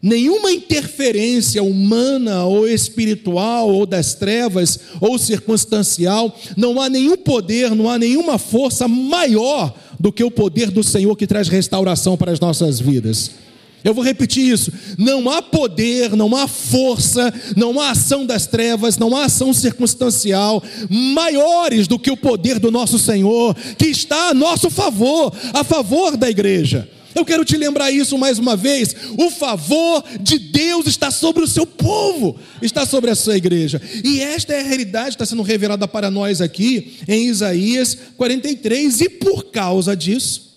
nenhuma 0.00 0.52
interferência 0.52 1.62
humana 1.62 2.44
ou 2.44 2.68
espiritual, 2.68 3.68
ou 3.68 3.84
das 3.84 4.14
trevas, 4.14 4.78
ou 5.00 5.18
circunstancial, 5.18 6.38
não 6.56 6.80
há 6.80 6.88
nenhum 6.88 7.16
poder, 7.16 7.74
não 7.74 7.90
há 7.90 7.98
nenhuma 7.98 8.38
força 8.38 8.86
maior 8.86 9.74
do 9.98 10.12
que 10.12 10.22
o 10.22 10.30
poder 10.30 10.70
do 10.70 10.84
Senhor 10.84 11.16
que 11.16 11.26
traz 11.26 11.48
restauração 11.48 12.16
para 12.16 12.30
as 12.30 12.38
nossas 12.38 12.78
vidas. 12.78 13.47
Eu 13.88 13.94
vou 13.94 14.04
repetir 14.04 14.52
isso: 14.52 14.70
não 14.98 15.30
há 15.30 15.40
poder, 15.40 16.14
não 16.14 16.36
há 16.36 16.46
força, 16.46 17.32
não 17.56 17.80
há 17.80 17.92
ação 17.92 18.26
das 18.26 18.46
trevas, 18.46 18.98
não 18.98 19.16
há 19.16 19.24
ação 19.24 19.54
circunstancial 19.54 20.62
maiores 20.90 21.88
do 21.88 21.98
que 21.98 22.10
o 22.10 22.16
poder 22.16 22.58
do 22.58 22.70
nosso 22.70 22.98
Senhor, 22.98 23.54
que 23.78 23.86
está 23.86 24.28
a 24.28 24.34
nosso 24.34 24.68
favor, 24.68 25.32
a 25.54 25.64
favor 25.64 26.18
da 26.18 26.28
igreja. 26.28 26.86
Eu 27.14 27.24
quero 27.24 27.46
te 27.46 27.56
lembrar 27.56 27.90
isso 27.90 28.18
mais 28.18 28.38
uma 28.38 28.54
vez: 28.54 28.94
o 29.16 29.30
favor 29.30 30.04
de 30.20 30.38
Deus 30.38 30.86
está 30.86 31.10
sobre 31.10 31.42
o 31.42 31.48
seu 31.48 31.66
povo, 31.66 32.36
está 32.60 32.84
sobre 32.84 33.10
a 33.10 33.14
sua 33.14 33.38
igreja, 33.38 33.80
e 34.04 34.20
esta 34.20 34.52
é 34.52 34.60
a 34.60 34.64
realidade 34.64 35.08
que 35.08 35.14
está 35.14 35.24
sendo 35.24 35.42
revelada 35.42 35.88
para 35.88 36.10
nós 36.10 36.42
aqui 36.42 36.98
em 37.08 37.26
Isaías 37.26 37.96
43, 38.18 39.00
e 39.00 39.08
por 39.08 39.44
causa 39.44 39.96
disso, 39.96 40.47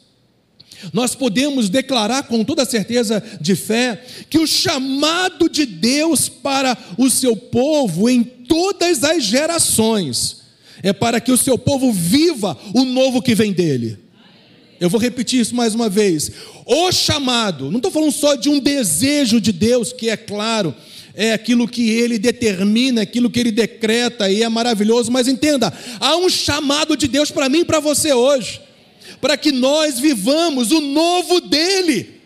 nós 0.94 1.16
podemos 1.16 1.70
declarar 1.70 2.24
com 2.24 2.44
toda 2.44 2.66
certeza 2.66 3.24
de 3.40 3.56
fé 3.56 4.04
que 4.30 4.40
o 4.40 4.48
chamado 4.48 5.50
de 5.50 5.66
Deus 5.66 6.28
para 6.28 6.78
o 6.98 7.10
seu 7.10 7.36
povo 7.36 8.10
em 8.10 8.24
todas 8.24 9.04
as 9.04 9.24
gerações 9.24 10.42
é 10.84 10.92
para 10.92 11.22
que 11.22 11.32
o 11.32 11.38
seu 11.38 11.58
povo 11.58 11.92
viva 11.92 12.58
o 12.74 12.84
novo 12.84 13.22
que 13.22 13.36
vem 13.36 13.52
dele. 13.52 13.98
Eu 14.80 14.90
vou 14.90 15.00
repetir 15.00 15.40
isso 15.40 15.56
mais 15.56 15.76
uma 15.76 15.88
vez. 15.88 16.32
O 16.66 16.92
chamado, 16.92 17.70
não 17.70 17.78
estou 17.78 17.92
falando 17.92 18.12
só 18.12 18.34
de 18.34 18.50
um 18.50 18.60
desejo 18.60 19.40
de 19.40 19.52
Deus, 19.52 19.94
que 19.94 20.10
é 20.10 20.18
claro, 20.18 20.74
é 21.14 21.34
aquilo 21.34 21.68
que 21.68 21.88
ele 21.90 22.18
determina, 22.18 23.02
aquilo 23.04 23.30
que 23.30 23.40
ele 23.40 23.52
decreta 23.52 24.32
e 24.32 24.42
é 24.42 24.50
maravilhoso, 24.50 25.12
mas 25.12 25.28
entenda, 25.28 25.72
há 26.00 26.18
um 26.18 26.30
chamado 26.30 26.98
de 26.98 27.08
Deus 27.08 27.30
para 27.30 27.48
mim 27.48 27.60
e 27.60 27.66
para 27.66 27.80
você 27.80 28.12
hoje 28.12 28.60
para 29.22 29.38
que 29.38 29.52
nós 29.52 30.00
vivamos 30.00 30.72
o 30.72 30.82
novo 30.82 31.40
dele. 31.40 32.22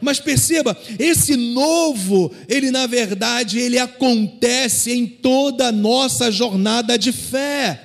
Mas 0.00 0.20
perceba, 0.20 0.76
esse 0.98 1.36
novo, 1.36 2.32
ele 2.48 2.70
na 2.70 2.86
verdade, 2.86 3.58
ele 3.58 3.78
acontece 3.78 4.92
em 4.92 5.06
toda 5.06 5.68
a 5.68 5.72
nossa 5.72 6.30
jornada 6.30 6.96
de 6.96 7.10
fé. 7.10 7.82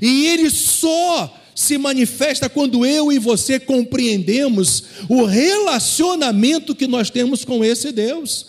E 0.00 0.26
ele 0.26 0.48
só 0.48 1.36
se 1.54 1.76
manifesta 1.76 2.48
quando 2.48 2.86
eu 2.86 3.12
e 3.12 3.18
você 3.18 3.58
compreendemos 3.58 4.84
o 5.08 5.24
relacionamento 5.24 6.74
que 6.74 6.86
nós 6.86 7.10
temos 7.10 7.44
com 7.44 7.64
esse 7.64 7.90
Deus. 7.90 8.46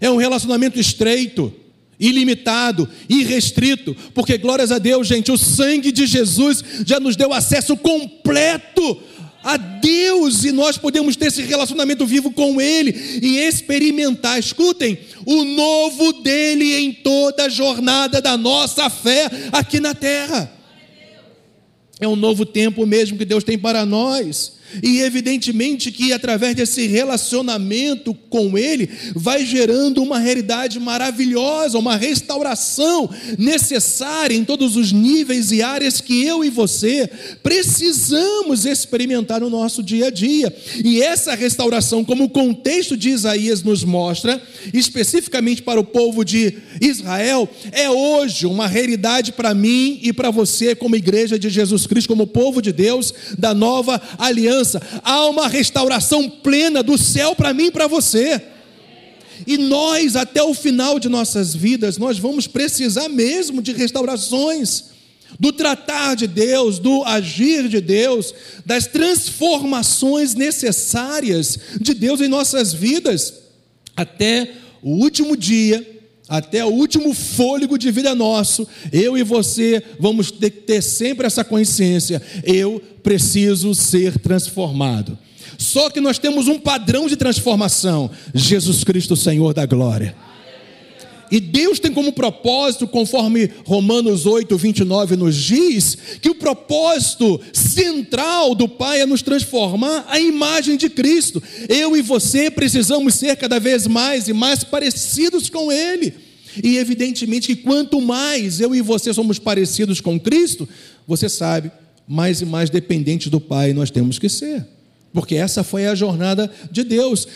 É 0.00 0.08
um 0.08 0.16
relacionamento 0.16 0.78
estreito, 0.78 1.52
ilimitado, 2.00 2.88
irrestrito, 3.08 3.94
porque 4.14 4.38
glórias 4.38 4.72
a 4.72 4.78
Deus, 4.78 5.06
gente, 5.06 5.30
o 5.30 5.36
sangue 5.36 5.92
de 5.92 6.06
Jesus 6.06 6.64
já 6.86 6.98
nos 6.98 7.14
deu 7.14 7.32
acesso 7.32 7.76
completo 7.76 8.98
a 9.42 9.56
Deus 9.56 10.44
e 10.44 10.52
nós 10.52 10.76
podemos 10.76 11.16
ter 11.16 11.26
esse 11.26 11.42
relacionamento 11.42 12.06
vivo 12.06 12.30
com 12.30 12.60
Ele 12.60 12.90
e 13.22 13.38
experimentar, 13.38 14.38
escutem, 14.38 14.98
o 15.26 15.44
novo 15.44 16.14
dele 16.14 16.74
em 16.74 16.92
toda 16.92 17.44
a 17.44 17.48
jornada 17.48 18.20
da 18.20 18.36
nossa 18.36 18.88
fé 18.88 19.30
aqui 19.52 19.80
na 19.80 19.94
terra. 19.94 20.50
É 22.00 22.08
um 22.08 22.16
novo 22.16 22.46
tempo 22.46 22.86
mesmo 22.86 23.18
que 23.18 23.26
Deus 23.26 23.44
tem 23.44 23.58
para 23.58 23.84
nós. 23.84 24.59
E 24.82 25.00
evidentemente 25.00 25.90
que 25.90 26.12
através 26.12 26.54
desse 26.54 26.86
relacionamento 26.86 28.14
com 28.28 28.56
Ele, 28.56 28.88
vai 29.14 29.44
gerando 29.44 30.02
uma 30.02 30.18
realidade 30.18 30.78
maravilhosa, 30.78 31.78
uma 31.78 31.96
restauração 31.96 33.10
necessária 33.38 34.34
em 34.34 34.44
todos 34.44 34.76
os 34.76 34.92
níveis 34.92 35.50
e 35.50 35.62
áreas 35.62 36.00
que 36.00 36.24
eu 36.24 36.44
e 36.44 36.50
você 36.50 37.08
precisamos 37.42 38.64
experimentar 38.64 39.40
no 39.40 39.50
nosso 39.50 39.82
dia 39.82 40.06
a 40.06 40.10
dia. 40.10 40.54
E 40.84 41.02
essa 41.02 41.34
restauração, 41.34 42.04
como 42.04 42.24
o 42.24 42.30
contexto 42.30 42.96
de 42.96 43.10
Isaías 43.10 43.62
nos 43.62 43.82
mostra, 43.82 44.40
especificamente 44.72 45.62
para 45.62 45.80
o 45.80 45.84
povo 45.84 46.24
de 46.24 46.54
Israel, 46.80 47.48
é 47.72 47.90
hoje 47.90 48.46
uma 48.46 48.66
realidade 48.66 49.32
para 49.32 49.54
mim 49.54 49.98
e 50.02 50.12
para 50.12 50.30
você, 50.30 50.74
como 50.74 50.96
igreja 50.96 51.38
de 51.38 51.48
Jesus 51.48 51.86
Cristo, 51.86 52.08
como 52.08 52.26
povo 52.26 52.62
de 52.62 52.72
Deus, 52.72 53.12
da 53.38 53.52
nova 53.52 54.00
aliança 54.18 54.59
há 55.02 55.26
uma 55.26 55.48
restauração 55.48 56.28
plena 56.28 56.82
do 56.82 56.96
céu 56.96 57.34
para 57.34 57.52
mim 57.54 57.66
e 57.66 57.70
para 57.70 57.86
você. 57.86 58.40
E 59.46 59.56
nós, 59.56 60.16
até 60.16 60.42
o 60.42 60.54
final 60.54 60.98
de 60.98 61.08
nossas 61.08 61.54
vidas, 61.54 61.96
nós 61.96 62.18
vamos 62.18 62.46
precisar 62.46 63.08
mesmo 63.08 63.62
de 63.62 63.72
restaurações, 63.72 64.84
do 65.38 65.52
tratar 65.52 66.16
de 66.16 66.26
Deus, 66.26 66.78
do 66.78 67.04
agir 67.04 67.68
de 67.68 67.80
Deus, 67.80 68.34
das 68.66 68.86
transformações 68.86 70.34
necessárias 70.34 71.58
de 71.80 71.94
Deus 71.94 72.20
em 72.20 72.28
nossas 72.28 72.72
vidas, 72.72 73.34
até 73.96 74.50
o 74.82 74.90
último 74.90 75.36
dia, 75.36 75.86
até 76.28 76.64
o 76.64 76.68
último 76.68 77.12
fôlego 77.12 77.76
de 77.76 77.90
vida 77.90 78.14
nosso, 78.14 78.66
eu 78.92 79.18
e 79.18 79.22
você 79.24 79.82
vamos 79.98 80.30
ter, 80.30 80.50
ter 80.50 80.80
sempre 80.80 81.26
essa 81.26 81.42
consciência: 81.42 82.22
eu 82.44 82.80
preciso 83.02 83.74
ser 83.74 84.18
transformado. 84.18 85.18
Só 85.58 85.90
que 85.90 86.00
nós 86.00 86.18
temos 86.18 86.48
um 86.48 86.58
padrão 86.58 87.06
de 87.06 87.16
transformação: 87.16 88.10
Jesus 88.34 88.84
Cristo, 88.84 89.16
Senhor 89.16 89.52
da 89.52 89.66
glória. 89.66 90.14
E 91.30 91.38
Deus 91.38 91.78
tem 91.78 91.92
como 91.92 92.12
propósito, 92.12 92.88
conforme 92.88 93.50
Romanos 93.64 94.26
8, 94.26 94.56
29 94.56 95.14
nos 95.14 95.36
diz, 95.36 95.96
que 96.20 96.28
o 96.28 96.34
propósito 96.34 97.40
central 97.52 98.52
do 98.52 98.68
Pai 98.68 99.02
é 99.02 99.06
nos 99.06 99.22
transformar 99.22 100.06
à 100.08 100.18
imagem 100.18 100.76
de 100.76 100.90
Cristo. 100.90 101.40
Eu 101.68 101.96
e 101.96 102.02
você 102.02 102.50
precisamos 102.50 103.14
ser 103.14 103.36
cada 103.36 103.60
vez 103.60 103.86
mais 103.86 104.26
e 104.26 104.32
mais 104.32 104.64
parecidos 104.64 105.48
com 105.48 105.70
Ele. 105.70 106.14
E 106.64 106.78
evidentemente 106.78 107.54
que 107.54 107.62
quanto 107.62 108.00
mais 108.00 108.60
eu 108.60 108.74
e 108.74 108.80
você 108.80 109.14
somos 109.14 109.38
parecidos 109.38 110.00
com 110.00 110.18
Cristo, 110.18 110.68
você 111.06 111.28
sabe, 111.28 111.70
mais 112.10 112.40
e 112.40 112.44
mais 112.44 112.68
dependentes 112.68 113.28
do 113.28 113.40
Pai 113.40 113.72
nós 113.72 113.88
temos 113.88 114.18
que 114.18 114.28
ser. 114.28 114.66
Porque 115.12 115.36
essa 115.36 115.62
foi 115.62 115.86
a 115.86 115.94
jornada 115.94 116.50
de 116.68 116.82
Deus. 116.82 117.28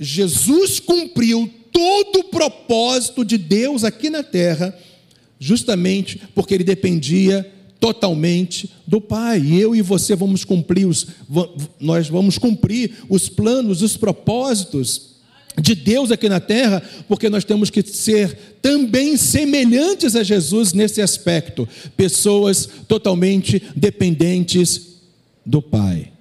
Jesus 0.00 0.80
cumpriu 0.80 1.48
todo 1.70 2.18
o 2.18 2.24
propósito 2.24 3.24
de 3.24 3.38
Deus 3.38 3.84
aqui 3.84 4.10
na 4.10 4.24
terra, 4.24 4.76
justamente 5.38 6.20
porque 6.34 6.54
ele 6.54 6.64
dependia 6.64 7.48
totalmente 7.78 8.68
do 8.84 9.00
Pai. 9.00 9.46
Eu 9.48 9.76
e 9.76 9.80
você 9.80 10.16
vamos 10.16 10.42
cumprir 10.42 10.88
os 10.88 11.06
nós 11.78 12.08
vamos 12.08 12.36
cumprir 12.36 12.96
os 13.08 13.28
planos, 13.28 13.80
os 13.80 13.96
propósitos 13.96 15.15
de 15.60 15.74
Deus 15.74 16.10
aqui 16.10 16.28
na 16.28 16.40
terra, 16.40 16.82
porque 17.08 17.28
nós 17.28 17.44
temos 17.44 17.70
que 17.70 17.82
ser 17.82 18.36
também 18.60 19.16
semelhantes 19.16 20.14
a 20.14 20.22
Jesus 20.22 20.72
nesse 20.72 21.00
aspecto, 21.00 21.68
pessoas 21.96 22.68
totalmente 22.86 23.62
dependentes 23.74 24.96
do 25.44 25.62
Pai. 25.62 26.12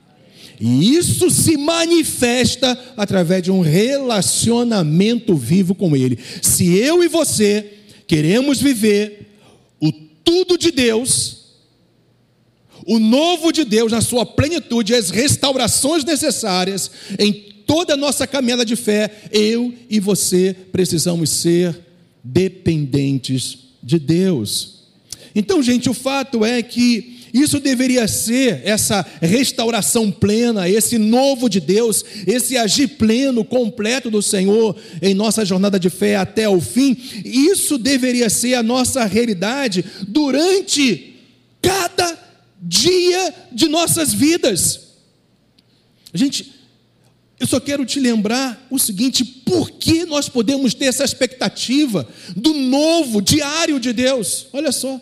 E 0.60 0.96
isso 0.96 1.30
se 1.30 1.58
manifesta 1.58 2.80
através 2.96 3.44
de 3.44 3.52
um 3.52 3.60
relacionamento 3.60 5.36
vivo 5.36 5.76
com 5.76 5.96
Ele. 5.96 6.18
Se 6.42 6.74
eu 6.78 7.04
e 7.04 7.08
você 7.08 7.74
queremos 8.08 8.62
viver 8.62 9.38
o 9.82 9.92
tudo 9.92 10.58
de 10.58 10.72
Deus, 10.72 11.46
o 12.86 13.00
novo 13.00 13.52
de 13.52 13.66
Deus 13.66 13.92
na 13.92 14.00
sua 14.00 14.26
plenitude, 14.26 14.94
as 14.94 15.10
restaurações 15.10 16.06
necessárias 16.06 16.90
em 17.20 17.55
toda 17.66 17.94
a 17.94 17.98
nossa 17.98 18.28
caminhada 18.28 18.66
de 18.66 18.76
fé, 18.76 19.10
eu 19.32 19.74
e 19.90 20.00
você 20.00 20.56
precisamos 20.72 21.30
ser 21.30 21.78
dependentes 22.24 23.58
de 23.82 24.00
Deus. 24.00 24.76
Então, 25.36 25.62
gente, 25.62 25.90
o 25.90 25.94
fato 25.94 26.46
é 26.46 26.62
que 26.64 27.16
isso 27.34 27.60
deveria 27.60 28.08
ser 28.08 28.62
essa 28.64 29.06
restauração 29.22 30.10
plena, 30.10 30.70
esse 30.70 30.98
novo 30.98 31.50
de 31.50 31.60
Deus, 31.60 32.06
esse 32.26 32.56
agir 32.56 32.88
pleno, 32.88 33.44
completo 33.44 34.10
do 34.10 34.22
Senhor 34.22 34.74
em 35.02 35.14
nossa 35.14 35.44
jornada 35.44 35.78
de 35.78 35.90
fé 35.90 36.16
até 36.16 36.48
o 36.48 36.62
fim. 36.62 36.96
Isso 37.26 37.78
deveria 37.78 38.30
ser 38.30 38.54
a 38.54 38.64
nossa 38.64 39.04
realidade 39.04 39.84
durante 40.08 41.18
cada 41.62 42.18
dia 42.62 43.34
de 43.52 43.68
nossas 43.68 44.14
vidas. 44.14 44.80
Gente, 46.14 46.55
eu 47.40 47.46
só 47.46 47.60
quero 47.60 47.86
te 47.86 48.00
lembrar 48.00 48.66
o 48.70 48.80
seguinte: 48.80 49.24
por 49.24 49.72
que 49.72 50.06
nós 50.06 50.30
podemos 50.30 50.74
ter 50.74 50.86
essa 50.86 51.04
expectativa 51.04 52.08
do 52.36 52.54
novo 52.54 53.22
diário 53.22 53.80
de 53.80 53.92
Deus? 53.92 54.48
Olha 54.54 54.72
só. 54.72 55.00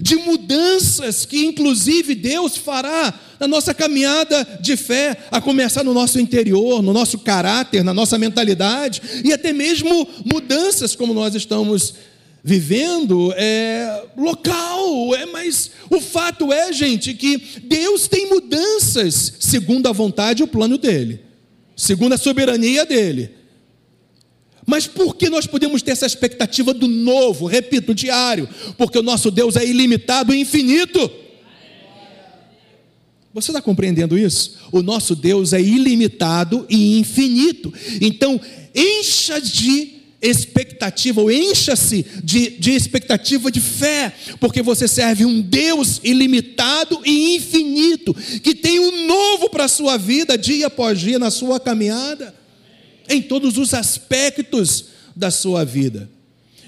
De 0.00 0.14
mudanças 0.14 1.24
que, 1.24 1.44
inclusive, 1.44 2.14
Deus 2.14 2.56
fará 2.56 3.12
na 3.40 3.48
nossa 3.48 3.74
caminhada 3.74 4.46
de 4.60 4.76
fé, 4.76 5.16
a 5.28 5.40
começar 5.40 5.82
no 5.82 5.92
nosso 5.92 6.20
interior, 6.20 6.80
no 6.80 6.92
nosso 6.92 7.18
caráter, 7.18 7.82
na 7.82 7.92
nossa 7.92 8.16
mentalidade, 8.16 9.02
e 9.24 9.32
até 9.32 9.52
mesmo 9.52 10.08
mudanças 10.24 10.94
como 10.94 11.12
nós 11.12 11.34
estamos 11.34 11.94
vivendo 12.42 13.32
é 13.36 14.04
local, 14.16 15.14
é, 15.14 15.26
mas 15.26 15.70
o 15.90 16.00
fato 16.00 16.52
é, 16.52 16.72
gente, 16.72 17.14
que 17.14 17.36
Deus 17.64 18.08
tem 18.08 18.28
mudanças 18.28 19.34
segundo 19.40 19.86
a 19.86 19.92
vontade 19.92 20.42
e 20.42 20.44
o 20.44 20.48
plano 20.48 20.78
dele, 20.78 21.20
segundo 21.76 22.12
a 22.14 22.18
soberania 22.18 22.86
dele. 22.86 23.30
Mas 24.66 24.86
por 24.86 25.16
que 25.16 25.30
nós 25.30 25.46
podemos 25.46 25.80
ter 25.80 25.92
essa 25.92 26.04
expectativa 26.04 26.74
do 26.74 26.86
novo, 26.86 27.46
repito, 27.46 27.94
diário? 27.94 28.46
Porque 28.76 28.98
o 28.98 29.02
nosso 29.02 29.30
Deus 29.30 29.56
é 29.56 29.64
ilimitado 29.66 30.34
e 30.34 30.40
infinito. 30.40 31.10
Você 33.32 33.50
está 33.50 33.62
compreendendo 33.62 34.18
isso? 34.18 34.58
O 34.70 34.82
nosso 34.82 35.14
Deus 35.14 35.52
é 35.52 35.60
ilimitado 35.60 36.66
e 36.68 36.98
infinito. 36.98 37.72
Então, 38.00 38.38
encha 38.74 39.40
de 39.40 39.97
expectativa, 40.20 41.20
ou 41.20 41.30
encha-se 41.30 42.04
de, 42.24 42.50
de 42.50 42.72
expectativa 42.72 43.50
de 43.52 43.60
fé, 43.60 44.12
porque 44.40 44.62
você 44.62 44.88
serve 44.88 45.24
um 45.24 45.40
Deus 45.40 46.00
ilimitado 46.02 47.00
e 47.04 47.36
infinito, 47.36 48.12
que 48.42 48.54
tem 48.54 48.80
um 48.80 49.06
novo 49.06 49.48
para 49.48 49.64
a 49.64 49.68
sua 49.68 49.96
vida, 49.96 50.36
dia 50.36 50.66
após 50.66 50.98
dia, 50.98 51.18
na 51.18 51.30
sua 51.30 51.60
caminhada, 51.60 52.34
em 53.08 53.22
todos 53.22 53.56
os 53.56 53.72
aspectos 53.72 54.86
da 55.14 55.30
sua 55.30 55.64
vida. 55.64 56.10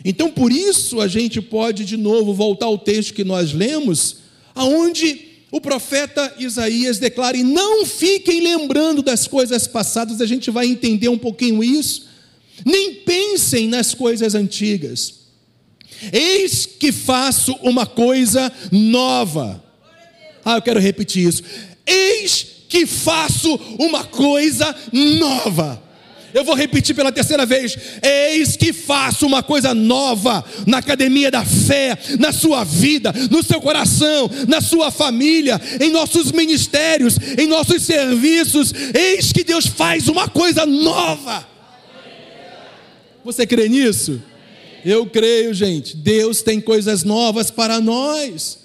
Então, 0.05 0.31
por 0.31 0.53
isso, 0.53 1.01
a 1.01 1.09
gente 1.09 1.43
pode 1.43 1.85
de 1.85 1.97
novo 1.97 2.33
voltar 2.33 2.67
ao 2.67 2.79
texto 2.79 3.13
que 3.13 3.25
nós 3.25 3.53
lemos, 3.53 4.19
aonde 4.55 5.29
o 5.51 5.61
profeta 5.61 6.35
Isaías 6.39 6.99
declara: 6.99 7.37
e 7.37 7.43
não 7.43 7.85
fiquem 7.85 8.41
lembrando 8.41 9.03
das 9.03 9.27
coisas 9.27 9.67
passadas, 9.67 10.21
a 10.21 10.27
gente 10.27 10.51
vai 10.51 10.67
entender 10.67 11.09
um 11.09 11.19
pouquinho 11.19 11.63
isso 11.63 12.10
nem 12.65 12.95
pensem 12.95 13.69
nas 13.69 13.95
coisas 13.95 14.35
antigas. 14.35 15.21
Eis 16.13 16.67
que 16.67 16.93
faço 16.93 17.53
uma 17.63 17.87
coisa 17.87 18.51
nova. 18.73 19.63
Ah, 20.45 20.57
eu 20.57 20.63
quero 20.63 20.81
repetir 20.81 21.29
isso. 21.29 21.43
Eis 21.87 22.47
que 22.69 22.87
faço 22.87 23.55
uma 23.79 24.05
coisa 24.05 24.75
nova. 24.93 25.83
Eu 26.33 26.45
vou 26.45 26.55
repetir 26.55 26.95
pela 26.95 27.13
terceira 27.13 27.45
vez: 27.45 27.77
eis 28.03 28.57
que 28.57 28.73
faço 28.73 29.27
uma 29.27 29.43
coisa 29.43 29.75
nova 29.75 30.45
na 30.67 30.79
academia 30.79 31.31
da 31.31 31.45
fé, 31.45 31.99
na 32.19 32.33
sua 32.33 32.65
vida, 32.65 33.13
no 33.31 33.43
seu 33.43 33.61
coração, 33.61 34.31
na 34.49 34.61
sua 34.61 34.91
família, 34.91 35.61
em 35.81 35.91
nossos 35.91 36.33
ministérios, 36.33 37.17
em 37.37 37.47
nossos 37.47 37.83
serviços. 37.83 38.73
Eis 38.95 39.33
que 39.33 39.45
Deus 39.45 39.67
faz 39.67 40.09
uma 40.09 40.29
coisa 40.29 40.65
nova. 40.65 41.47
Você 43.25 43.47
crê 43.47 43.69
nisso? 43.69 44.23
Eu 44.85 45.07
creio, 45.07 45.53
gente. 45.53 45.97
Deus 45.97 46.43
tem 46.43 46.61
coisas 46.61 47.05
novas 47.05 47.51
para 47.51 47.81
nós. 47.81 48.59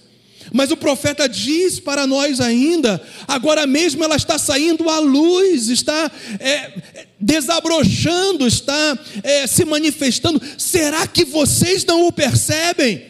Mas 0.54 0.72
o 0.72 0.78
profeta 0.78 1.28
diz 1.28 1.80
para 1.80 2.06
nós 2.06 2.40
ainda, 2.40 3.02
agora 3.28 3.66
mesmo 3.66 4.04
ela 4.04 4.16
está 4.16 4.38
saindo 4.38 4.90
à 4.90 5.00
luz, 5.00 5.70
está 5.70 6.12
é, 6.40 6.72
desabrochando, 7.20 8.46
está 8.46 9.00
é, 9.24 9.48
se 9.48 9.66
manifestando. 9.66 10.42
Será 10.58 11.08
que 11.08 11.26
vocês 11.26 11.84
não 11.84 12.08
o 12.08 12.12
percebem? 12.12 13.06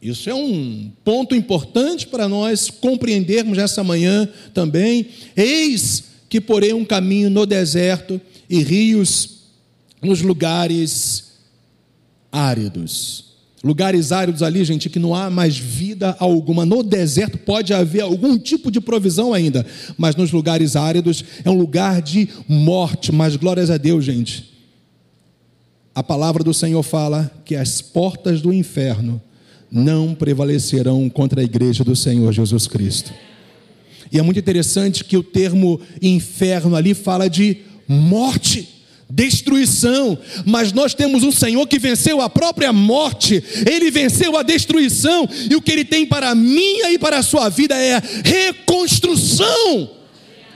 Isso 0.00 0.28
é 0.28 0.34
um 0.34 0.90
ponto 1.04 1.34
importante 1.34 2.06
para 2.06 2.28
nós 2.28 2.68
compreendermos 2.70 3.58
essa 3.58 3.84
manhã 3.84 4.28
também. 4.52 5.08
Eis 5.36 6.04
que 6.28 6.40
porém 6.40 6.72
um 6.72 6.84
caminho 6.84 7.28
no 7.28 7.44
deserto 7.44 8.20
e 8.48 8.62
rios 8.62 9.41
nos 10.02 10.20
lugares 10.20 11.32
áridos. 12.30 13.32
Lugares 13.62 14.10
áridos 14.10 14.42
ali, 14.42 14.64
gente, 14.64 14.90
que 14.90 14.98
não 14.98 15.14
há 15.14 15.30
mais 15.30 15.56
vida 15.56 16.16
alguma. 16.18 16.66
No 16.66 16.82
deserto 16.82 17.38
pode 17.38 17.72
haver 17.72 18.00
algum 18.00 18.36
tipo 18.36 18.72
de 18.72 18.80
provisão 18.80 19.32
ainda, 19.32 19.64
mas 19.96 20.16
nos 20.16 20.32
lugares 20.32 20.74
áridos 20.74 21.24
é 21.44 21.50
um 21.50 21.56
lugar 21.56 22.02
de 22.02 22.28
morte. 22.48 23.12
Mas 23.12 23.36
glórias 23.36 23.70
a 23.70 23.76
Deus, 23.76 24.04
gente. 24.04 24.50
A 25.94 26.02
palavra 26.02 26.42
do 26.42 26.52
Senhor 26.52 26.82
fala 26.82 27.30
que 27.44 27.54
as 27.54 27.80
portas 27.80 28.40
do 28.40 28.52
inferno 28.52 29.22
não 29.70 30.12
prevalecerão 30.14 31.08
contra 31.08 31.40
a 31.40 31.44
igreja 31.44 31.84
do 31.84 31.94
Senhor 31.94 32.32
Jesus 32.32 32.66
Cristo. 32.66 33.12
E 34.10 34.18
é 34.18 34.22
muito 34.22 34.40
interessante 34.40 35.04
que 35.04 35.16
o 35.16 35.22
termo 35.22 35.80
inferno 36.00 36.74
ali 36.74 36.94
fala 36.94 37.30
de 37.30 37.58
morte 37.86 38.68
destruição, 39.14 40.18
mas 40.46 40.72
nós 40.72 40.94
temos 40.94 41.22
um 41.22 41.30
Senhor 41.30 41.66
que 41.66 41.78
venceu 41.78 42.22
a 42.22 42.30
própria 42.30 42.72
morte, 42.72 43.42
ele 43.70 43.90
venceu 43.90 44.36
a 44.38 44.42
destruição, 44.42 45.28
e 45.50 45.54
o 45.54 45.60
que 45.60 45.70
ele 45.70 45.84
tem 45.84 46.06
para 46.06 46.30
a 46.30 46.34
minha 46.34 46.90
e 46.90 46.98
para 46.98 47.18
a 47.18 47.22
sua 47.22 47.50
vida 47.50 47.76
é 47.76 48.00
reconstrução, 48.24 49.90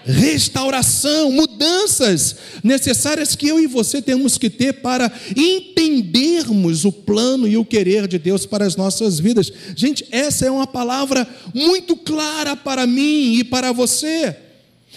restauração, 0.07 1.31
mudanças 1.33 2.37
necessárias 2.65 3.35
que 3.35 3.47
eu 3.47 3.61
e 3.61 3.67
você 3.67 4.01
temos 4.01 4.39
que 4.39 4.49
ter 4.49 4.75
para 4.75 5.13
entendermos 5.37 6.87
o 6.87 6.93
plano 6.93 7.47
e 7.47 7.59
o 7.59 7.65
querer 7.65 8.09
de 8.09 8.19
Deus 8.19 8.47
para 8.47 8.65
as 8.65 8.75
nossas 8.75 9.19
vidas. 9.19 9.53
Gente, 9.75 10.07
essa 10.11 10.47
é 10.47 10.51
uma 10.51 10.67
palavra 10.67 11.29
muito 11.53 11.95
clara 11.95 12.57
para 12.57 12.87
mim 12.87 13.35
e 13.35 13.45
para 13.45 13.71
você. 13.73 14.35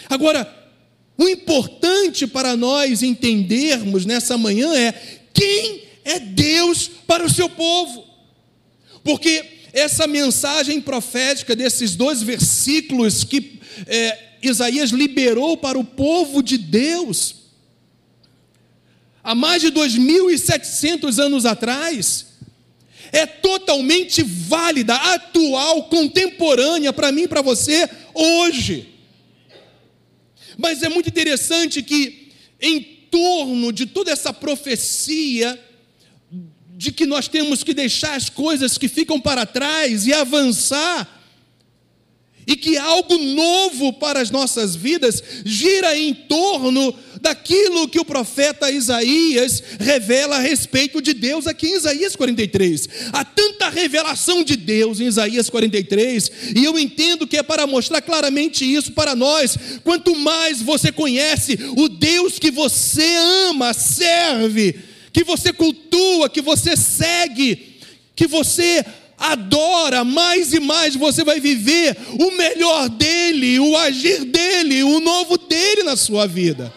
Agora, 0.07 0.58
o 1.19 1.27
importante 1.27 2.25
para 2.25 2.55
nós 2.55 3.03
entendermos 3.03 4.05
nessa 4.05 4.37
manhã 4.37 4.73
é 4.73 4.93
quem 5.33 5.83
é 6.05 6.17
Deus 6.17 6.89
para 7.05 7.25
o 7.25 7.29
seu 7.29 7.49
povo. 7.49 8.05
Porque 9.03 9.43
essa 9.73 10.07
mensagem 10.07 10.79
profética 10.79 11.57
desses 11.57 11.93
dois 11.93 12.23
versículos 12.23 13.25
que 13.25 13.59
é, 13.85 14.17
Isaías 14.41 14.91
liberou 14.91 15.57
para 15.57 15.77
o 15.77 15.83
povo 15.83 16.41
de 16.41 16.57
Deus, 16.57 17.35
há 19.21 19.35
mais 19.35 19.61
de 19.61 19.73
2.700 19.73 21.19
anos 21.21 21.45
atrás, 21.45 22.27
é 23.11 23.25
totalmente 23.25 24.23
válida, 24.23 24.95
atual, 24.95 25.83
contemporânea 25.89 26.93
para 26.93 27.11
mim 27.11 27.23
e 27.23 27.27
para 27.27 27.41
você 27.41 27.89
hoje. 28.13 28.98
Mas 30.59 30.83
é 30.83 30.89
muito 30.89 31.07
interessante 31.07 31.81
que, 31.81 32.27
em 32.59 32.81
torno 33.09 33.71
de 33.71 33.85
toda 33.85 34.11
essa 34.11 34.33
profecia, 34.33 35.57
de 36.75 36.91
que 36.91 37.05
nós 37.05 37.29
temos 37.29 37.63
que 37.63 37.73
deixar 37.73 38.15
as 38.15 38.29
coisas 38.29 38.77
que 38.77 38.89
ficam 38.89 39.21
para 39.21 39.45
trás 39.45 40.05
e 40.05 40.13
avançar, 40.13 41.17
e 42.45 42.57
que 42.57 42.77
algo 42.77 43.17
novo 43.17 43.93
para 43.93 44.19
as 44.19 44.31
nossas 44.31 44.75
vidas 44.75 45.23
gira 45.45 45.97
em 45.97 46.13
torno 46.13 46.93
daquilo 47.21 47.87
que 47.87 47.99
o 47.99 48.05
profeta 48.05 48.71
Isaías 48.71 49.61
revela 49.79 50.37
a 50.37 50.39
respeito 50.39 51.01
de 51.01 51.13
Deus 51.13 51.47
aqui 51.47 51.67
em 51.67 51.75
Isaías 51.75 52.15
43. 52.15 52.89
Há 53.13 53.25
tanta 53.25 53.69
revelação 53.69 54.43
de 54.43 54.55
Deus 54.55 54.99
em 54.99 55.05
Isaías 55.05 55.49
43, 55.49 56.31
e 56.55 56.63
eu 56.63 56.77
entendo 56.79 57.27
que 57.27 57.37
é 57.37 57.43
para 57.43 57.67
mostrar 57.67 58.01
claramente 58.01 58.65
isso 58.65 58.93
para 58.93 59.15
nós. 59.15 59.57
Quanto 59.83 60.15
mais 60.15 60.61
você 60.61 60.91
conhece 60.91 61.57
o 61.75 61.89
Deus 61.89 62.39
que 62.39 62.51
você 62.51 63.15
ama, 63.49 63.73
serve, 63.73 64.79
que 65.11 65.23
você 65.23 65.51
cultua, 65.51 66.29
que 66.29 66.41
você 66.41 66.75
segue, 66.77 67.79
que 68.15 68.27
você 68.27 68.85
adora, 69.17 70.03
mais 70.05 70.53
e 70.53 70.59
mais 70.59 70.95
você 70.95 71.23
vai 71.23 71.39
viver 71.39 71.97
o 72.17 72.31
melhor 72.31 72.87
dele, 72.87 73.59
o 73.59 73.75
agir 73.75 74.23
dele, 74.23 74.83
o 74.83 74.99
novo 75.01 75.37
dele 75.37 75.83
na 75.83 75.97
sua 75.97 76.25
vida. 76.25 76.73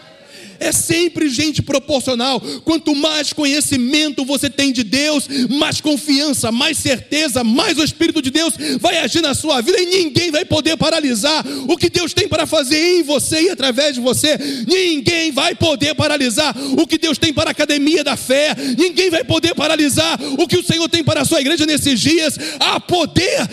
É 0.63 0.71
sempre, 0.71 1.27
gente, 1.27 1.61
proporcional. 1.61 2.39
Quanto 2.63 2.95
mais 2.95 3.33
conhecimento 3.33 4.23
você 4.23 4.49
tem 4.49 4.71
de 4.71 4.81
Deus, 4.81 5.27
mais 5.49 5.81
confiança, 5.81 6.53
mais 6.53 6.77
certeza, 6.77 7.43
mais 7.43 7.77
o 7.77 7.83
Espírito 7.83 8.21
de 8.21 8.31
Deus 8.31 8.53
vai 8.79 8.97
agir 8.99 9.21
na 9.21 9.33
sua 9.33 9.59
vida 9.59 9.77
e 9.81 9.85
ninguém 9.85 10.31
vai 10.31 10.45
poder 10.45 10.77
paralisar 10.77 11.45
o 11.67 11.75
que 11.75 11.89
Deus 11.89 12.13
tem 12.13 12.29
para 12.29 12.45
fazer 12.45 12.77
em 12.77 13.03
você 13.03 13.41
e 13.41 13.49
através 13.49 13.95
de 13.95 13.99
você. 13.99 14.37
Ninguém 14.65 15.33
vai 15.33 15.53
poder 15.53 15.95
paralisar 15.95 16.55
o 16.77 16.87
que 16.87 16.97
Deus 16.97 17.17
tem 17.17 17.33
para 17.33 17.49
a 17.49 17.51
academia 17.51 18.01
da 18.01 18.15
fé. 18.15 18.55
Ninguém 18.77 19.09
vai 19.09 19.25
poder 19.25 19.53
paralisar 19.53 20.17
o 20.39 20.47
que 20.47 20.57
o 20.57 20.63
Senhor 20.63 20.87
tem 20.87 21.03
para 21.03 21.23
a 21.23 21.25
sua 21.25 21.41
igreja 21.41 21.65
nesses 21.65 21.99
dias. 21.99 22.37
Há 22.57 22.79
poder 22.79 23.49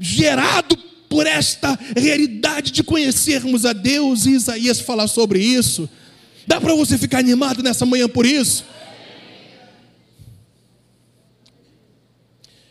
gerado 0.00 0.78
por 1.06 1.26
esta 1.26 1.78
realidade 1.94 2.72
de 2.72 2.82
conhecermos 2.82 3.66
a 3.66 3.74
Deus, 3.74 4.24
e 4.24 4.30
Isaías 4.30 4.80
fala 4.80 5.06
sobre 5.06 5.38
isso. 5.38 5.88
Dá 6.46 6.60
para 6.60 6.74
você 6.74 6.96
ficar 6.96 7.18
animado 7.18 7.62
nessa 7.62 7.84
manhã 7.84 8.08
por 8.08 8.24
isso? 8.24 8.64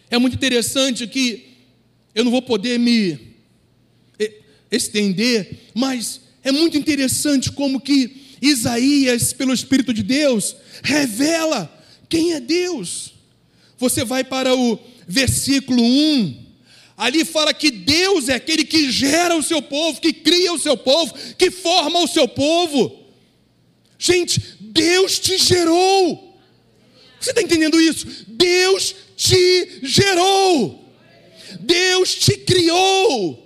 É 0.10 0.18
muito 0.18 0.36
interessante 0.36 1.06
que 1.08 1.56
eu 2.14 2.24
não 2.24 2.32
vou 2.32 2.42
poder 2.42 2.80
me 2.80 3.36
estender, 4.72 5.70
mas 5.74 6.22
é 6.44 6.52
muito 6.52 6.78
interessante 6.78 7.52
como 7.52 7.82
que 7.82 8.38
Isaías, 8.42 9.34
pelo 9.34 9.54
Espírito 9.54 9.94
de 9.94 10.04
Deus, 10.04 10.56
revela 10.84 11.72
quem 12.08 12.34
é 12.34 12.40
Deus. 12.40 13.14
Você 13.78 14.06
vai 14.06 14.24
para 14.24 14.56
o 14.56 14.80
versículo 15.08 15.84
1, 15.84 16.46
ali 16.96 17.26
fala 17.26 17.54
que 17.54 17.70
Deus 17.70 18.30
é 18.30 18.36
aquele 18.36 18.64
que 18.64 18.90
gera 18.92 19.36
o 19.36 19.44
seu 19.44 19.62
povo, 19.62 20.00
que 20.00 20.14
cria 20.14 20.54
o 20.54 20.60
seu 20.60 20.78
povo, 20.78 21.14
que 21.38 21.52
forma 21.52 22.00
o 22.00 22.08
seu 22.08 22.28
povo. 22.28 23.05
Gente, 24.06 24.40
Deus 24.60 25.18
te 25.18 25.36
gerou. 25.36 26.38
Você 27.20 27.32
está 27.32 27.42
entendendo 27.42 27.82
isso? 27.82 28.06
Deus 28.28 28.94
te 29.18 29.80
gerou. 29.82 30.94
Deus 31.60 32.14
te 32.14 32.38
criou 32.38 33.46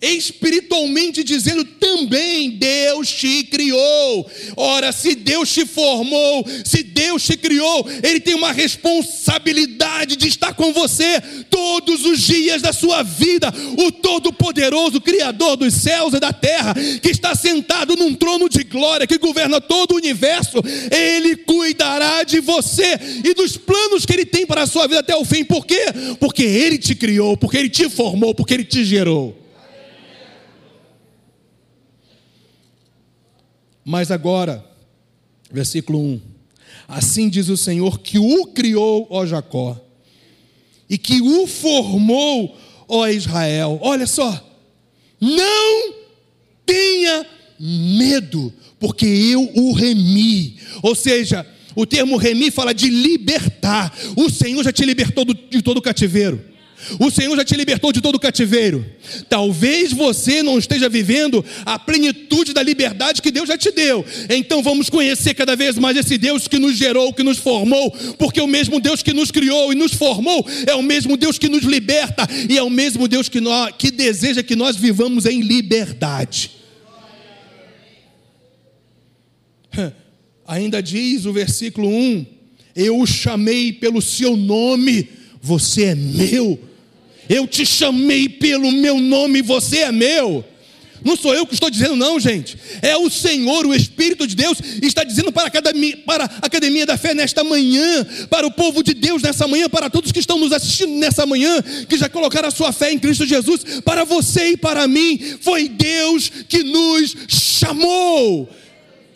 espiritualmente 0.00 1.24
dizendo, 1.24 1.64
também 1.64 2.50
Deus 2.50 3.10
te 3.10 3.44
criou. 3.44 4.30
Ora, 4.56 4.92
se 4.92 5.14
Deus 5.14 5.52
te 5.52 5.66
formou, 5.66 6.44
se 6.64 6.82
Deus 6.82 7.24
te 7.24 7.36
criou, 7.36 7.86
Ele 8.02 8.20
tem 8.20 8.34
uma 8.34 8.52
responsabilidade 8.52 9.77
de 10.06 10.28
estar 10.28 10.54
com 10.54 10.72
você 10.72 11.20
todos 11.50 12.04
os 12.04 12.20
dias 12.20 12.62
da 12.62 12.72
sua 12.72 13.02
vida. 13.02 13.52
O 13.78 13.90
Todo-Poderoso, 13.90 15.00
Criador 15.00 15.56
dos 15.56 15.74
céus 15.74 16.14
e 16.14 16.20
da 16.20 16.32
terra, 16.32 16.74
que 17.02 17.10
está 17.10 17.34
sentado 17.34 17.96
num 17.96 18.14
trono 18.14 18.48
de 18.48 18.64
glória, 18.64 19.06
que 19.06 19.18
governa 19.18 19.60
todo 19.60 19.92
o 19.92 19.96
universo, 19.96 20.58
Ele 20.90 21.36
cuidará 21.36 22.22
de 22.22 22.40
você 22.40 22.98
e 23.24 23.34
dos 23.34 23.56
planos 23.56 24.04
que 24.04 24.12
Ele 24.12 24.26
tem 24.26 24.46
para 24.46 24.62
a 24.62 24.66
sua 24.66 24.86
vida 24.86 25.00
até 25.00 25.16
o 25.16 25.24
fim. 25.24 25.44
Por 25.44 25.66
quê? 25.66 25.86
Porque 26.18 26.42
Ele 26.42 26.78
te 26.78 26.94
criou, 26.94 27.36
porque 27.36 27.56
Ele 27.56 27.70
te 27.70 27.88
formou, 27.88 28.34
porque 28.34 28.54
Ele 28.54 28.64
te 28.64 28.84
gerou. 28.84 29.36
Mas 33.84 34.10
agora, 34.10 34.62
versículo 35.50 35.98
1: 35.98 36.20
Assim 36.86 37.28
diz 37.28 37.48
o 37.48 37.56
Senhor 37.56 38.00
que 38.00 38.18
o 38.18 38.46
criou, 38.48 39.06
ó 39.08 39.24
Jacó, 39.24 39.80
e 40.88 40.96
que 40.96 41.20
o 41.20 41.46
formou, 41.46 42.56
ó 42.88 43.06
Israel. 43.08 43.78
Olha 43.82 44.06
só, 44.06 44.44
não 45.20 45.94
tenha 46.64 47.26
medo, 47.58 48.52
porque 48.78 49.06
eu 49.06 49.50
o 49.54 49.72
remi. 49.72 50.56
Ou 50.82 50.94
seja, 50.94 51.46
o 51.74 51.86
termo 51.86 52.16
remi 52.16 52.50
fala 52.50 52.72
de 52.72 52.88
libertar. 52.88 53.96
O 54.16 54.30
Senhor 54.30 54.62
já 54.64 54.72
te 54.72 54.84
libertou 54.84 55.24
de 55.24 55.62
todo 55.62 55.78
o 55.78 55.82
cativeiro. 55.82 56.42
O 56.98 57.10
Senhor 57.10 57.36
já 57.36 57.44
te 57.44 57.54
libertou 57.54 57.92
de 57.92 58.00
todo 58.00 58.16
o 58.16 58.20
cativeiro. 58.20 58.84
Talvez 59.28 59.92
você 59.92 60.42
não 60.42 60.58
esteja 60.58 60.88
vivendo 60.88 61.44
a 61.64 61.78
plenitude 61.78 62.52
da 62.52 62.62
liberdade 62.62 63.22
que 63.22 63.30
Deus 63.30 63.48
já 63.48 63.56
te 63.56 63.70
deu. 63.70 64.04
Então 64.28 64.62
vamos 64.62 64.88
conhecer 64.88 65.34
cada 65.34 65.56
vez 65.56 65.76
mais 65.76 65.96
esse 65.96 66.16
Deus 66.16 66.48
que 66.48 66.58
nos 66.58 66.76
gerou, 66.76 67.12
que 67.12 67.22
nos 67.22 67.38
formou, 67.38 67.90
porque 68.18 68.40
o 68.40 68.46
mesmo 68.46 68.80
Deus 68.80 69.02
que 69.02 69.12
nos 69.12 69.30
criou 69.30 69.72
e 69.72 69.76
nos 69.76 69.92
formou 69.92 70.46
é 70.66 70.74
o 70.74 70.82
mesmo 70.82 71.16
Deus 71.16 71.38
que 71.38 71.48
nos 71.48 71.64
liberta 71.64 72.26
e 72.48 72.56
é 72.56 72.62
o 72.62 72.70
mesmo 72.70 73.08
Deus 73.08 73.28
que, 73.28 73.40
nós, 73.40 73.74
que 73.78 73.90
deseja 73.90 74.42
que 74.42 74.56
nós 74.56 74.76
vivamos 74.76 75.26
em 75.26 75.40
liberdade. 75.40 76.50
Ainda 80.46 80.82
diz 80.82 81.26
o 81.26 81.32
versículo 81.32 81.88
1: 81.88 82.26
Eu 82.74 82.98
o 82.98 83.06
chamei 83.06 83.72
pelo 83.72 84.00
seu 84.00 84.36
nome, 84.36 85.08
você 85.40 85.84
é 85.84 85.94
meu 85.94 86.67
eu 87.28 87.46
te 87.46 87.66
chamei 87.66 88.28
pelo 88.28 88.70
meu 88.72 88.98
nome, 88.98 89.42
você 89.42 89.78
é 89.78 89.92
meu. 89.92 90.44
Não 91.04 91.16
sou 91.16 91.34
eu 91.34 91.46
que 91.46 91.54
estou 91.54 91.70
dizendo, 91.70 91.96
não, 91.96 92.18
gente. 92.18 92.56
É 92.82 92.96
o 92.96 93.08
Senhor, 93.08 93.66
o 93.66 93.74
Espírito 93.74 94.26
de 94.26 94.34
Deus, 94.34 94.58
está 94.82 95.04
dizendo 95.04 95.30
para 95.30 95.44
a, 95.44 95.46
academia, 95.46 95.96
para 95.98 96.24
a 96.24 96.46
Academia 96.46 96.84
da 96.84 96.96
Fé 96.96 97.14
nesta 97.14 97.44
manhã, 97.44 98.06
para 98.28 98.46
o 98.46 98.50
povo 98.50 98.82
de 98.82 98.94
Deus 98.94 99.22
nessa 99.22 99.46
manhã, 99.46 99.68
para 99.68 99.88
todos 99.88 100.10
que 100.10 100.18
estão 100.18 100.38
nos 100.38 100.52
assistindo 100.52 100.92
nessa 100.98 101.24
manhã, 101.24 101.62
que 101.88 101.96
já 101.96 102.08
colocaram 102.08 102.48
a 102.48 102.50
sua 102.50 102.72
fé 102.72 102.92
em 102.92 102.98
Cristo 102.98 103.26
Jesus, 103.26 103.80
para 103.84 104.04
você 104.04 104.50
e 104.50 104.56
para 104.56 104.88
mim, 104.88 105.20
foi 105.40 105.68
Deus 105.68 106.30
que 106.48 106.62
nos 106.64 107.16
chamou. 107.28 108.48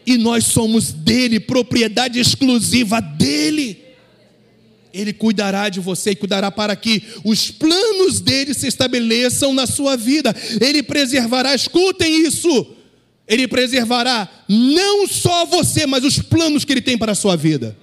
E 0.07 0.17
nós 0.17 0.45
somos 0.45 0.93
dele, 0.93 1.41
propriedade 1.41 2.19
exclusiva 2.19 3.01
dele. 3.01 3.82
Ele 4.93 5.13
cuidará 5.13 5.69
de 5.69 5.81
você 5.81 6.11
e 6.11 6.17
cuidará 6.17 6.51
para 6.51 6.77
que 6.77 7.03
os 7.25 7.51
planos 7.51 8.21
dele 8.21 8.53
se 8.53 8.67
estabeleçam 8.67 9.55
na 9.55 9.67
sua 9.67 9.97
vida. 9.97 10.35
Ele 10.61 10.83
preservará, 10.83 11.55
escutem 11.55 12.27
isso. 12.27 12.67
Ele 13.27 13.49
preservará 13.49 14.29
não 14.49 15.07
só 15.07 15.47
você, 15.47 15.87
mas 15.87 16.05
os 16.05 16.19
planos 16.19 16.65
que 16.65 16.73
ele 16.73 16.83
tem 16.83 16.99
para 16.99 17.13
a 17.13 17.15
sua 17.15 17.37
vida. 17.37 17.77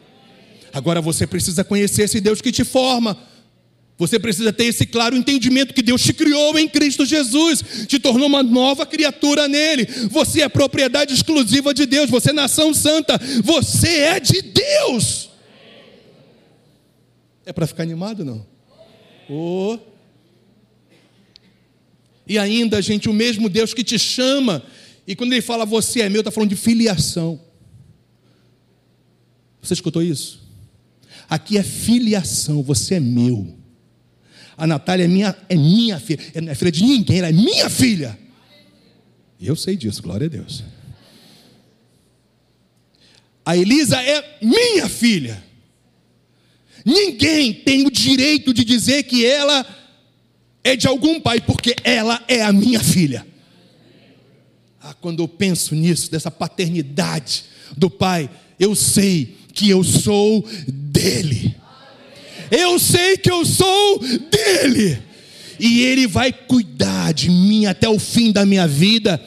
Agora 0.72 1.02
você 1.02 1.26
precisa 1.26 1.64
conhecer 1.64 2.04
esse 2.04 2.22
Deus 2.22 2.42
que 2.42 2.52
te 2.52 2.64
forma. 2.64 3.18
Você 3.98 4.18
precisa 4.18 4.54
ter 4.54 4.66
esse 4.66 4.86
claro 4.86 5.16
entendimento 5.16 5.74
que 5.74 5.82
Deus 5.82 6.02
te 6.02 6.14
criou 6.14 6.58
em 6.58 6.70
Cristo 6.70 7.06
Jesus, 7.06 7.62
te 7.86 8.00
tornou 8.00 8.28
uma 8.28 8.42
nova 8.42 8.86
criatura 8.86 9.46
nele. 9.48 9.86
Você 10.10 10.42
é 10.42 10.48
propriedade 10.48 11.14
exclusiva 11.14 11.74
de 11.74 11.86
Deus, 11.86 12.10
você 12.10 12.30
é 12.30 12.34
nação 12.34 12.74
santa, 12.74 13.20
você 13.44 13.90
é 13.90 14.20
de 14.22 14.42
Deus. 14.42 15.29
É 17.50 17.52
para 17.52 17.66
ficar 17.66 17.82
animado, 17.82 18.24
não? 18.24 18.46
Oh. 19.28 19.80
E 22.28 22.38
ainda, 22.38 22.80
gente, 22.80 23.10
o 23.10 23.14
mesmo 23.14 23.50
Deus 23.50 23.74
que 23.74 23.84
te 23.84 23.98
chama, 23.98 24.64
e 25.08 25.16
quando 25.16 25.34
ele 25.34 25.42
fala 25.42 25.66
você 25.66 26.02
é 26.02 26.10
meu, 26.10 26.22
está 26.22 26.30
falando 26.30 26.52
de 26.52 26.56
filiação. 26.56 27.42
Você 29.60 29.74
escutou 29.74 30.04
isso? 30.04 30.48
Aqui 31.28 31.58
é 31.58 31.64
filiação, 31.64 32.62
você 32.62 32.96
é 32.96 33.00
meu. 33.00 33.58
A 34.56 34.68
Natália 34.68 35.06
é 35.06 35.08
minha, 35.08 35.36
é 35.50 35.56
minha 35.56 36.00
filha, 36.00 36.20
é, 36.36 36.42
não 36.42 36.52
é 36.52 36.56
filha 36.56 36.72
de 36.72 36.84
ninguém, 36.84 37.18
ela 37.18 37.30
é 37.30 37.34
minha 37.34 37.68
filha. 37.68 38.16
E 39.40 39.48
eu 39.48 39.56
sei 39.56 39.76
disso, 39.76 40.04
glória 40.04 40.28
a 40.28 40.30
Deus. 40.30 40.64
A 43.44 43.58
Elisa 43.58 44.00
é 44.04 44.38
minha 44.40 44.88
filha. 44.88 45.49
Ninguém 46.86 47.54
tem 47.54 47.86
o 47.86 47.92
direito 47.92 48.54
de 48.54 48.64
dizer 48.64 49.04
que 49.04 49.26
ela 49.26 49.66
é 50.64 50.76
de 50.76 50.88
algum 50.88 51.20
pai, 51.20 51.42
porque 51.42 51.76
ela 51.84 52.24
é 52.28 52.42
a 52.42 52.52
minha 52.52 52.80
filha. 52.80 53.26
Ah, 54.82 54.94
quando 54.94 55.22
eu 55.22 55.28
penso 55.28 55.76
nisso, 55.76 56.10
dessa 56.10 56.32
paternidade 56.32 57.44
do 57.78 57.90
pai, 57.90 58.30
eu 58.60 58.76
sei 58.76 59.36
que 59.54 59.70
eu 59.70 59.84
sou 59.84 60.46
dele. 60.68 61.56
Eu 62.50 62.80
sei 62.80 63.18
que 63.18 63.30
eu 63.30 63.46
sou 63.46 64.00
dele. 64.00 65.00
E 65.60 65.82
ele 65.82 66.08
vai 66.08 66.32
cuidar 66.32 67.14
de 67.14 67.30
mim 67.30 67.66
até 67.66 67.90
o 67.90 68.00
fim 68.00 68.32
da 68.32 68.46
minha 68.46 68.68
vida 68.68 69.22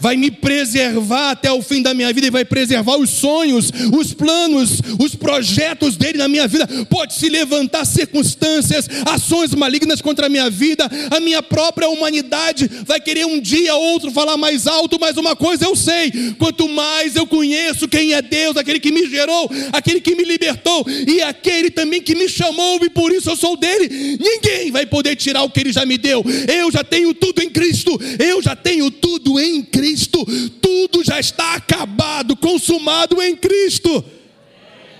vai 0.00 0.16
me 0.16 0.30
preservar 0.30 1.30
até 1.30 1.50
o 1.52 1.62
fim 1.62 1.82
da 1.82 1.94
minha 1.94 2.12
vida 2.12 2.26
e 2.26 2.30
vai 2.30 2.44
preservar 2.44 2.96
os 2.96 3.10
sonhos, 3.10 3.70
os 3.98 4.12
planos, 4.14 4.80
os 4.98 5.14
projetos 5.14 5.96
dele 5.96 6.18
na 6.18 6.28
minha 6.28 6.46
vida. 6.46 6.66
Pode 6.86 7.14
se 7.14 7.28
levantar 7.28 7.84
circunstâncias, 7.84 8.88
ações 9.06 9.54
malignas 9.54 10.00
contra 10.00 10.26
a 10.26 10.28
minha 10.28 10.50
vida, 10.50 10.88
a 11.10 11.20
minha 11.20 11.42
própria 11.42 11.88
humanidade 11.88 12.70
vai 12.84 13.00
querer 13.00 13.26
um 13.26 13.40
dia 13.40 13.74
ou 13.74 13.82
outro 13.92 14.10
falar 14.10 14.36
mais 14.36 14.66
alto, 14.66 14.98
mas 15.00 15.16
uma 15.16 15.34
coisa 15.34 15.64
eu 15.64 15.76
sei: 15.76 16.12
quanto 16.38 16.68
mais 16.68 17.16
eu 17.16 17.26
conheço 17.26 17.88
quem 17.88 18.12
é 18.12 18.22
Deus, 18.22 18.56
aquele 18.56 18.80
que 18.80 18.92
me 18.92 19.08
gerou, 19.08 19.50
aquele 19.72 20.00
que 20.00 20.14
me 20.14 20.24
libertou 20.24 20.84
e 21.06 21.20
aquele 21.22 21.70
também 21.70 22.00
que 22.00 22.14
me 22.14 22.28
chamou 22.28 22.78
e 22.84 22.90
por 22.90 23.12
isso 23.12 23.30
eu 23.30 23.36
sou 23.36 23.56
dele, 23.56 24.18
ninguém 24.20 24.70
vai 24.70 24.86
poder 24.86 25.16
tirar 25.16 25.42
o 25.42 25.50
que 25.50 25.60
ele 25.60 25.72
já 25.72 25.84
me 25.84 25.98
deu. 25.98 26.24
Eu 26.48 26.70
já 26.70 26.84
tenho 26.84 27.12
tudo 27.14 27.42
em 27.42 27.50
Cristo, 27.50 27.98
eu 28.18 28.42
já 28.42 28.54
tenho 28.54 28.90
tudo 28.90 29.38
em 29.38 29.62
Cristo. 29.62 29.77
Cristo, 29.78 30.26
tudo 30.60 31.04
já 31.04 31.20
está 31.20 31.54
acabado, 31.54 32.36
consumado 32.36 33.22
em 33.22 33.36
Cristo. 33.36 34.04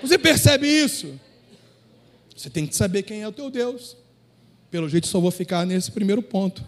Você 0.00 0.16
percebe 0.16 0.68
isso? 0.68 1.18
Você 2.36 2.48
tem 2.48 2.64
que 2.64 2.76
saber 2.76 3.02
quem 3.02 3.22
é 3.22 3.26
o 3.26 3.32
teu 3.32 3.50
Deus. 3.50 3.96
Pelo 4.70 4.88
jeito, 4.88 5.08
só 5.08 5.18
vou 5.18 5.32
ficar 5.32 5.66
nesse 5.66 5.90
primeiro 5.90 6.22
ponto. 6.22 6.64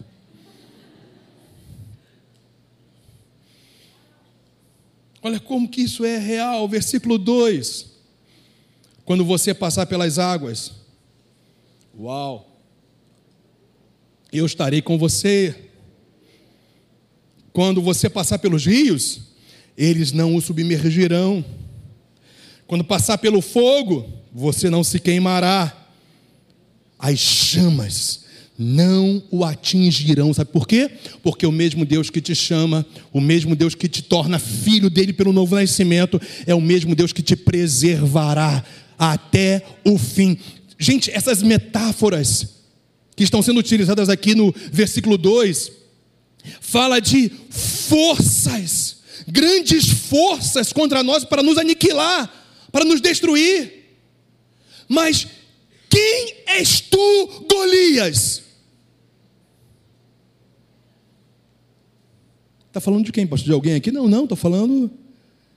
Olha 5.23 5.38
como 5.38 5.68
que 5.68 5.83
isso 5.83 6.05
é 6.05 6.18
real, 6.18 6.68
versículo 6.68 7.16
2. 7.16 7.92
Quando 9.05 9.25
você 9.25 9.55
passar 9.55 9.87
pelas 9.87 10.18
águas, 10.18 10.73
uau, 11.96 12.59
eu 14.33 14.44
estarei 14.44 14.83
com 14.83 14.99
você 14.99 15.69
quando 17.52 17.82
você 17.82 18.08
passar 18.08 18.38
pelos 18.38 18.66
rios, 18.66 19.20
eles 19.76 20.12
não 20.12 20.34
o 20.36 20.40
submergirão. 20.40 21.44
Quando 22.66 22.84
passar 22.84 23.18
pelo 23.18 23.40
fogo, 23.40 24.08
você 24.32 24.70
não 24.70 24.84
se 24.84 25.00
queimará. 25.00 25.76
As 26.98 27.18
chamas 27.18 28.20
não 28.62 29.22
o 29.30 29.42
atingirão. 29.42 30.34
Sabe 30.34 30.52
por 30.52 30.68
quê? 30.68 30.90
Porque 31.22 31.46
o 31.46 31.52
mesmo 31.52 31.86
Deus 31.86 32.10
que 32.10 32.20
te 32.20 32.34
chama, 32.34 32.84
o 33.10 33.20
mesmo 33.20 33.56
Deus 33.56 33.74
que 33.74 33.88
te 33.88 34.02
torna 34.02 34.38
filho 34.38 34.90
dele 34.90 35.14
pelo 35.14 35.32
novo 35.32 35.56
nascimento, 35.56 36.20
é 36.46 36.54
o 36.54 36.60
mesmo 36.60 36.94
Deus 36.94 37.10
que 37.10 37.22
te 37.22 37.34
preservará 37.34 38.62
até 38.98 39.64
o 39.82 39.96
fim. 39.96 40.36
Gente, 40.78 41.10
essas 41.10 41.42
metáforas 41.42 42.46
que 43.16 43.24
estão 43.24 43.42
sendo 43.42 43.60
utilizadas 43.60 44.10
aqui 44.10 44.34
no 44.34 44.54
versículo 44.70 45.16
2, 45.16 45.79
fala 46.61 47.00
de 47.00 47.31
forças, 47.50 48.98
grandes 49.26 49.88
forças 49.88 50.72
contra 50.72 51.03
nós 51.03 51.24
para 51.24 51.42
nos 51.42 51.59
aniquilar, 51.59 52.33
para 52.70 52.85
nos 52.85 53.00
destruir. 53.00 53.96
Mas 54.88 55.26
quem 55.88 56.35
és 56.46 56.81
tu, 56.81 57.46
Golias? 57.48 58.42
Está 62.68 62.81
falando 62.81 63.05
de 63.05 63.12
quem, 63.12 63.26
pastor? 63.26 63.46
De 63.46 63.53
alguém 63.53 63.74
aqui? 63.74 63.90
Não, 63.90 64.09
não, 64.09 64.22
estou 64.22 64.37
falando. 64.37 64.90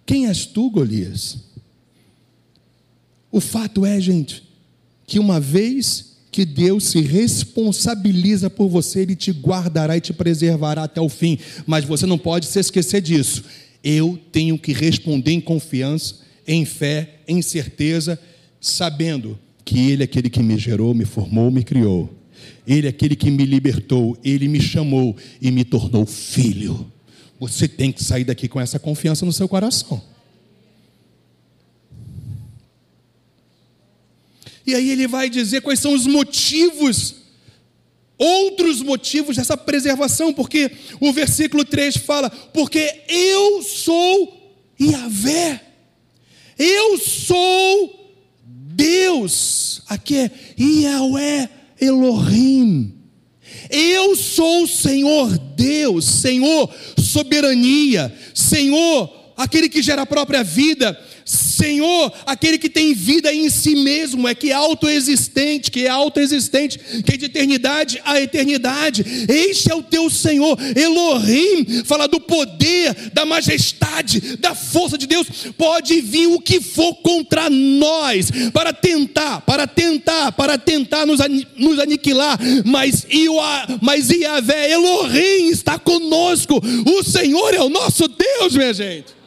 Quem 0.05 0.27
és 0.27 0.47
tu, 0.47 0.69
Golias? 0.69 1.37
O 3.31 3.39
fato 3.39 3.85
é, 3.85 3.99
gente, 3.99 4.43
que 5.05 5.19
uma 5.19 5.39
vez 5.39 6.12
que 6.33 6.43
Deus 6.45 6.85
se 6.85 6.99
responsabiliza 6.99 8.49
por 8.49 8.67
você, 8.67 9.01
Ele 9.01 9.15
te 9.15 9.31
guardará 9.31 9.95
e 9.95 10.01
te 10.01 10.11
preservará 10.11 10.83
até 10.83 10.99
o 10.99 11.07
fim. 11.07 11.37
Mas 11.67 11.85
você 11.85 12.07
não 12.07 12.17
pode 12.17 12.47
se 12.47 12.59
esquecer 12.59 13.01
disso. 13.01 13.43
Eu 13.83 14.19
tenho 14.31 14.57
que 14.57 14.73
responder 14.73 15.31
em 15.31 15.39
confiança, 15.39 16.15
em 16.47 16.65
fé, 16.65 17.19
em 17.27 17.41
certeza, 17.43 18.19
sabendo 18.59 19.37
que 19.63 19.91
Ele 19.91 20.01
é 20.01 20.05
aquele 20.05 20.27
que 20.27 20.41
me 20.41 20.57
gerou, 20.57 20.95
me 20.95 21.05
formou, 21.05 21.51
me 21.51 21.63
criou. 21.63 22.09
Ele 22.65 22.87
é 22.87 22.89
aquele 22.89 23.15
que 23.15 23.29
me 23.29 23.45
libertou, 23.45 24.17
Ele 24.23 24.47
me 24.47 24.59
chamou 24.59 25.15
e 25.39 25.51
me 25.51 25.63
tornou 25.63 26.03
filho. 26.03 26.91
Você 27.39 27.67
tem 27.67 27.91
que 27.91 28.03
sair 28.03 28.23
daqui 28.23 28.47
com 28.47 28.59
essa 28.59 28.79
confiança 28.79 29.23
no 29.23 29.31
seu 29.31 29.47
coração. 29.47 30.01
E 34.65 34.73
aí 34.73 34.89
ele 34.89 35.07
vai 35.07 35.29
dizer 35.29 35.61
quais 35.61 35.79
são 35.79 35.93
os 35.93 36.07
motivos, 36.07 37.15
outros 38.17 38.81
motivos 38.81 39.35
dessa 39.35 39.57
preservação, 39.57 40.33
porque 40.33 40.71
o 40.99 41.11
versículo 41.11 41.65
3 41.65 41.97
fala: 41.97 42.29
Porque 42.29 43.01
eu 43.07 43.61
sou 43.61 44.53
Yahvé, 44.79 45.61
eu 46.57 46.97
sou 46.97 48.15
Deus, 48.45 49.81
aqui 49.87 50.17
é 50.17 50.31
Yahvé 50.59 51.49
Elohim. 51.79 52.99
Eu 53.69 54.15
sou 54.15 54.63
o 54.63 54.67
Senhor 54.67 55.37
Deus, 55.37 56.05
Senhor 56.05 56.73
soberania, 56.97 58.13
Senhor 58.33 59.23
aquele 59.35 59.69
que 59.69 59.81
gera 59.81 60.03
a 60.03 60.05
própria 60.05 60.43
vida, 60.43 60.99
Senhor, 61.63 62.11
aquele 62.25 62.57
que 62.57 62.67
tem 62.67 62.93
vida 62.93 63.33
em 63.33 63.49
si 63.49 63.73
mesmo, 63.73 64.27
é 64.27 64.35
que 64.35 64.51
é 64.51 64.53
autoexistente, 64.53 65.71
que 65.71 65.85
é 65.85 65.89
autoexistente, 65.89 66.77
que 66.77 67.13
é 67.13 67.17
de 67.17 67.25
eternidade 67.25 68.01
a 68.03 68.19
eternidade. 68.19 69.05
Este 69.29 69.71
é 69.71 69.75
o 69.75 69.81
teu 69.81 70.09
Senhor, 70.09 70.57
Elohim, 70.75 71.85
fala 71.85 72.05
do 72.05 72.19
poder, 72.19 72.93
da 73.13 73.25
majestade, 73.25 74.35
da 74.37 74.53
força 74.53 74.97
de 74.97 75.07
Deus. 75.07 75.25
Pode 75.57 76.01
vir 76.01 76.27
o 76.27 76.41
que 76.41 76.59
for 76.59 76.95
contra 76.95 77.49
nós, 77.49 78.29
para 78.51 78.73
tentar, 78.73 79.39
para 79.41 79.65
tentar, 79.65 80.33
para 80.33 80.57
tentar 80.57 81.05
nos, 81.05 81.19
nos 81.55 81.79
aniquilar, 81.79 82.37
mas, 82.65 83.07
mas 83.81 84.09
Iavé, 84.09 84.69
Elohim 84.69 85.47
está 85.47 85.79
conosco. 85.79 86.61
O 86.85 87.03
Senhor 87.03 87.53
é 87.53 87.61
o 87.61 87.69
nosso 87.69 88.09
Deus, 88.09 88.53
minha 88.53 88.73
gente. 88.73 89.22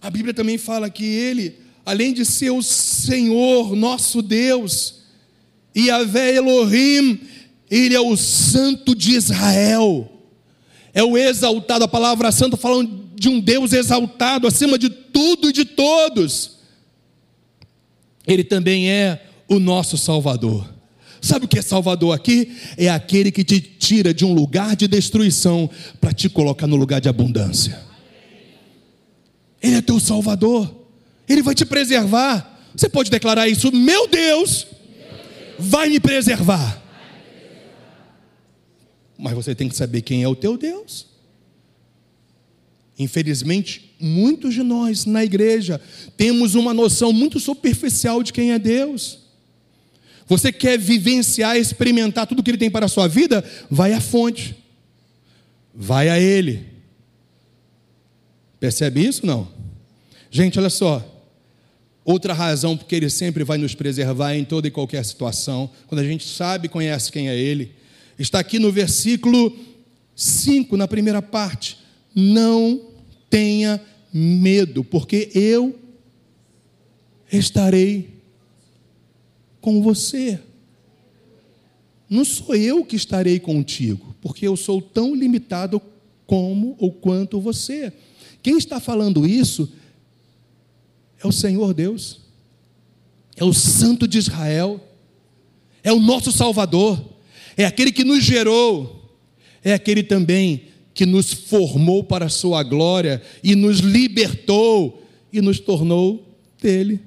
A 0.00 0.08
Bíblia 0.08 0.32
também 0.32 0.56
fala 0.56 0.88
que 0.88 1.04
ele, 1.04 1.58
além 1.84 2.12
de 2.12 2.24
ser 2.24 2.50
o 2.50 2.62
Senhor, 2.62 3.76
nosso 3.76 4.22
Deus, 4.22 5.00
e 5.74 5.86
Yahvé 5.86 6.36
Elohim, 6.36 7.20
ele 7.70 7.94
é 7.94 8.00
o 8.00 8.16
Santo 8.16 8.94
de 8.94 9.12
Israel. 9.12 10.10
É 10.92 11.02
o 11.04 11.16
exaltado, 11.16 11.84
a 11.84 11.88
palavra 11.88 12.32
santa 12.32 12.56
falando 12.56 13.10
de 13.14 13.28
um 13.28 13.38
Deus 13.38 13.72
exaltado 13.72 14.46
acima 14.46 14.78
de 14.78 14.88
tudo 14.88 15.50
e 15.50 15.52
de 15.52 15.64
todos. 15.64 16.58
Ele 18.26 18.42
também 18.42 18.90
é 18.90 19.22
o 19.48 19.58
nosso 19.58 19.96
Salvador. 19.96 20.68
Sabe 21.20 21.44
o 21.44 21.48
que 21.48 21.58
é 21.58 21.62
Salvador 21.62 22.14
aqui? 22.14 22.56
É 22.76 22.88
aquele 22.88 23.30
que 23.30 23.44
te 23.44 23.60
tira 23.60 24.14
de 24.14 24.24
um 24.24 24.32
lugar 24.32 24.74
de 24.74 24.88
destruição 24.88 25.68
para 26.00 26.12
te 26.12 26.28
colocar 26.28 26.66
no 26.66 26.76
lugar 26.76 27.00
de 27.00 27.08
abundância. 27.08 27.89
Ele 29.62 29.76
é 29.76 29.82
teu 29.82 30.00
Salvador, 30.00 30.74
Ele 31.28 31.42
vai 31.42 31.54
te 31.54 31.64
preservar. 31.64 32.58
Você 32.74 32.88
pode 32.88 33.10
declarar 33.10 33.48
isso: 33.48 33.70
Meu 33.72 34.06
Deus 34.06 34.66
vai 35.58 35.88
me 35.88 36.00
preservar. 36.00 36.80
Mas 39.18 39.34
você 39.34 39.54
tem 39.54 39.68
que 39.68 39.76
saber 39.76 40.00
quem 40.00 40.22
é 40.22 40.28
o 40.28 40.34
teu 40.34 40.56
Deus. 40.56 41.06
Infelizmente, 42.98 43.94
muitos 44.00 44.54
de 44.54 44.62
nós 44.62 45.04
na 45.04 45.24
igreja 45.24 45.80
temos 46.16 46.54
uma 46.54 46.72
noção 46.72 47.12
muito 47.12 47.38
superficial 47.38 48.22
de 48.22 48.32
quem 48.32 48.52
é 48.52 48.58
Deus. 48.58 49.20
Você 50.26 50.52
quer 50.52 50.78
vivenciar, 50.78 51.56
experimentar 51.56 52.26
tudo 52.26 52.42
que 52.42 52.50
Ele 52.50 52.58
tem 52.58 52.70
para 52.70 52.86
a 52.86 52.88
sua 52.88 53.08
vida? 53.08 53.44
Vai 53.70 53.92
à 53.92 54.00
fonte, 54.00 54.54
vai 55.74 56.08
a 56.08 56.20
Ele. 56.20 56.69
Percebe 58.60 59.04
isso? 59.04 59.24
Não. 59.24 59.48
Gente, 60.30 60.58
olha 60.58 60.70
só. 60.70 61.04
Outra 62.04 62.34
razão 62.34 62.76
porque 62.76 62.94
Ele 62.94 63.08
sempre 63.08 63.42
vai 63.42 63.56
nos 63.58 63.74
preservar 63.74 64.34
em 64.34 64.44
toda 64.44 64.68
e 64.68 64.70
qualquer 64.70 65.04
situação, 65.04 65.70
quando 65.86 66.00
a 66.00 66.04
gente 66.04 66.26
sabe 66.28 66.66
e 66.66 66.68
conhece 66.68 67.10
quem 67.10 67.28
é 67.28 67.38
Ele, 67.38 67.72
está 68.18 68.38
aqui 68.38 68.58
no 68.58 68.70
versículo 68.70 69.56
5, 70.14 70.76
na 70.76 70.86
primeira 70.86 71.22
parte. 71.22 71.78
não 72.14 72.88
tenha 73.30 73.80
medo, 74.12 74.82
porque 74.82 75.30
eu 75.34 75.78
estarei 77.32 78.10
com 79.60 79.80
você. 79.80 80.40
Não 82.08 82.24
sou 82.24 82.56
eu 82.56 82.84
que 82.84 82.96
estarei 82.96 83.38
contigo, 83.38 84.16
porque 84.20 84.48
eu 84.48 84.56
sou 84.56 84.82
tão 84.82 85.14
limitado 85.14 85.80
como 86.26 86.74
ou 86.78 86.92
quanto 86.92 87.40
você. 87.40 87.92
Quem 88.42 88.56
está 88.56 88.80
falando 88.80 89.26
isso 89.26 89.70
é 91.22 91.26
o 91.26 91.32
Senhor 91.32 91.74
Deus, 91.74 92.20
é 93.36 93.44
o 93.44 93.52
Santo 93.52 94.08
de 94.08 94.18
Israel, 94.18 94.80
é 95.82 95.92
o 95.92 96.00
nosso 96.00 96.32
Salvador, 96.32 97.02
é 97.56 97.64
aquele 97.64 97.92
que 97.92 98.04
nos 98.04 98.24
gerou, 98.24 99.18
é 99.62 99.72
aquele 99.72 100.02
também 100.02 100.64
que 100.94 101.04
nos 101.06 101.32
formou 101.32 102.02
para 102.02 102.26
a 102.26 102.30
Sua 102.30 102.62
glória 102.62 103.22
e 103.42 103.54
nos 103.54 103.78
libertou 103.78 105.02
e 105.32 105.40
nos 105.40 105.60
tornou 105.60 106.26
dele. 106.60 107.00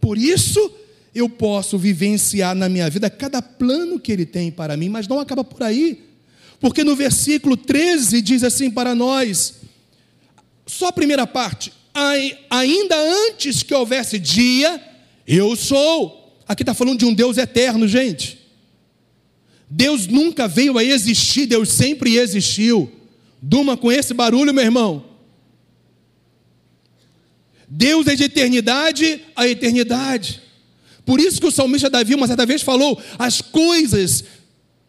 Por 0.00 0.16
isso, 0.16 0.72
eu 1.14 1.28
posso 1.28 1.78
vivenciar 1.78 2.54
na 2.54 2.68
minha 2.68 2.88
vida 2.88 3.10
cada 3.10 3.42
plano 3.42 4.00
que 4.00 4.12
Ele 4.12 4.24
tem 4.24 4.50
para 4.50 4.76
mim, 4.76 4.88
mas 4.88 5.06
não 5.06 5.20
acaba 5.20 5.44
por 5.44 5.62
aí, 5.62 6.00
porque 6.58 6.84
no 6.84 6.96
versículo 6.96 7.56
13 7.56 8.22
diz 8.22 8.42
assim 8.42 8.70
para 8.70 8.94
nós, 8.94 9.59
só 10.70 10.86
a 10.86 10.92
primeira 10.92 11.26
parte, 11.26 11.72
ainda 12.48 12.96
antes 13.28 13.62
que 13.62 13.74
houvesse 13.74 14.18
dia, 14.18 14.80
eu 15.26 15.56
sou. 15.56 16.40
Aqui 16.46 16.62
está 16.62 16.72
falando 16.72 17.00
de 17.00 17.04
um 17.04 17.12
Deus 17.12 17.36
eterno, 17.36 17.88
gente. 17.88 18.38
Deus 19.68 20.06
nunca 20.06 20.46
veio 20.46 20.78
a 20.78 20.84
existir, 20.84 21.46
Deus 21.46 21.68
sempre 21.68 22.16
existiu. 22.16 22.90
Duma 23.42 23.76
com 23.76 23.90
esse 23.90 24.14
barulho, 24.14 24.54
meu 24.54 24.64
irmão. 24.64 25.04
Deus 27.68 28.06
é 28.06 28.14
de 28.14 28.24
eternidade 28.24 29.20
a 29.34 29.48
eternidade. 29.48 30.40
Por 31.04 31.18
isso 31.18 31.40
que 31.40 31.46
o 31.46 31.52
salmista 31.52 31.90
Davi, 31.90 32.14
uma 32.14 32.26
certa 32.26 32.46
vez, 32.46 32.62
falou: 32.62 33.00
as 33.18 33.40
coisas 33.40 34.24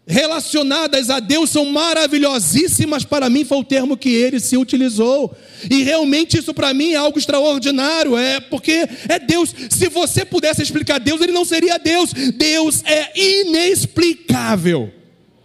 relacionadas 0.08 1.10
a 1.10 1.20
Deus 1.20 1.50
são 1.50 1.66
maravilhosíssimas 1.66 3.06
para 3.06 3.30
mim, 3.30 3.46
foi 3.46 3.60
o 3.60 3.64
termo 3.64 3.96
que 3.96 4.10
ele 4.10 4.40
se 4.40 4.58
utilizou. 4.58 5.36
E 5.70 5.84
realmente 5.84 6.38
isso 6.38 6.54
para 6.54 6.74
mim 6.74 6.92
é 6.92 6.96
algo 6.96 7.18
extraordinário, 7.18 8.18
é 8.18 8.40
porque 8.40 8.88
é 9.08 9.20
Deus. 9.20 9.54
Se 9.70 9.90
você 9.90 10.26
pudesse 10.26 10.62
explicar 10.62 11.00
Deus, 11.00 11.22
ele 11.22 11.32
não 11.32 11.46
seria 11.46 11.78
Deus. 11.78 12.12
Deus 12.14 12.84
é 12.84 13.12
inexplicável. 13.20 14.92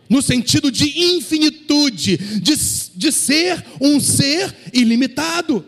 No 0.09 0.23
sentido 0.23 0.71
de 0.71 1.17
infinitude, 1.17 2.17
de, 2.17 2.55
de 2.95 3.13
ser 3.13 3.65
um 3.81 4.01
ser 4.01 4.55
ilimitado. 4.73 5.65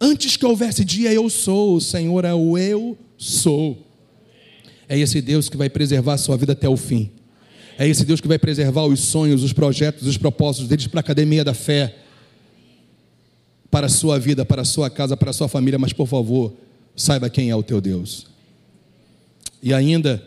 Antes 0.00 0.36
que 0.36 0.44
houvesse 0.44 0.84
dia, 0.84 1.12
eu 1.12 1.30
sou, 1.30 1.76
o 1.76 1.80
Senhor 1.80 2.24
é 2.24 2.34
o 2.34 2.58
eu 2.58 2.98
sou. 3.16 3.89
É 4.90 4.98
esse 4.98 5.22
Deus 5.22 5.48
que 5.48 5.56
vai 5.56 5.70
preservar 5.70 6.14
a 6.14 6.18
sua 6.18 6.36
vida 6.36 6.52
até 6.52 6.68
o 6.68 6.76
fim. 6.76 7.12
É 7.78 7.86
esse 7.86 8.04
Deus 8.04 8.20
que 8.20 8.26
vai 8.26 8.40
preservar 8.40 8.86
os 8.86 8.98
sonhos, 8.98 9.44
os 9.44 9.52
projetos, 9.52 10.04
os 10.04 10.16
propósitos 10.16 10.68
deles 10.68 10.88
para 10.88 10.98
a 10.98 11.00
academia 11.02 11.44
da 11.44 11.54
fé, 11.54 11.96
para 13.70 13.86
a 13.86 13.88
sua 13.88 14.18
vida, 14.18 14.44
para 14.44 14.62
a 14.62 14.64
sua 14.64 14.90
casa, 14.90 15.16
para 15.16 15.30
a 15.30 15.32
sua 15.32 15.46
família. 15.46 15.78
Mas, 15.78 15.92
por 15.92 16.08
favor, 16.08 16.52
saiba 16.96 17.30
quem 17.30 17.50
é 17.50 17.54
o 17.54 17.62
teu 17.62 17.80
Deus. 17.80 18.26
E 19.62 19.72
ainda, 19.72 20.20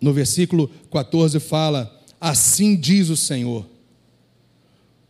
no 0.00 0.12
versículo 0.12 0.68
14, 0.90 1.38
fala: 1.38 2.02
Assim 2.20 2.74
diz 2.74 3.10
o 3.10 3.16
Senhor, 3.16 3.64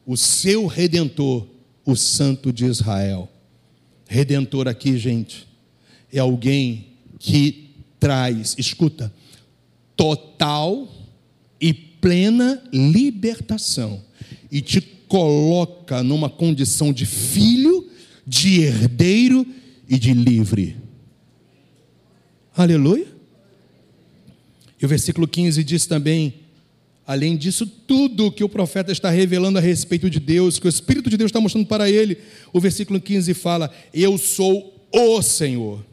o 0.04 0.14
seu 0.14 0.66
redentor, 0.66 1.46
o 1.86 1.96
Santo 1.96 2.52
de 2.52 2.66
Israel. 2.66 3.30
Redentor 4.06 4.68
aqui, 4.68 4.98
gente, 4.98 5.48
é 6.12 6.18
alguém 6.18 6.88
que 7.18 7.61
traz, 8.02 8.56
escuta, 8.58 9.14
total 9.96 10.92
e 11.60 11.72
plena 11.72 12.60
libertação 12.72 14.02
e 14.50 14.60
te 14.60 14.80
coloca 14.80 16.02
numa 16.02 16.28
condição 16.28 16.92
de 16.92 17.06
filho, 17.06 17.88
de 18.26 18.62
herdeiro 18.62 19.46
e 19.88 19.96
de 20.00 20.12
livre. 20.12 20.76
Aleluia. 22.56 23.06
E 24.80 24.84
o 24.84 24.88
versículo 24.88 25.28
15 25.28 25.62
diz 25.62 25.86
também: 25.86 26.34
Além 27.06 27.36
disso, 27.36 27.64
tudo 27.64 28.32
que 28.32 28.42
o 28.42 28.48
profeta 28.48 28.90
está 28.90 29.10
revelando 29.10 29.58
a 29.58 29.62
respeito 29.62 30.10
de 30.10 30.18
Deus, 30.18 30.58
que 30.58 30.66
o 30.66 30.68
Espírito 30.68 31.08
de 31.08 31.16
Deus 31.16 31.28
está 31.28 31.40
mostrando 31.40 31.68
para 31.68 31.88
ele, 31.88 32.18
o 32.52 32.58
versículo 32.58 33.00
15 33.00 33.32
fala: 33.32 33.72
Eu 33.94 34.18
sou 34.18 34.88
o 34.90 35.22
Senhor, 35.22 35.86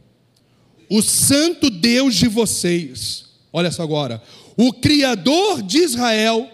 o 0.90 1.04
Santo 1.04 1.69
Deus 1.80 2.16
de 2.16 2.28
vocês. 2.28 3.26
Olha 3.52 3.72
só 3.72 3.84
agora: 3.84 4.22
o 4.56 4.74
Criador 4.74 5.62
de 5.62 5.80
Israel 5.80 6.50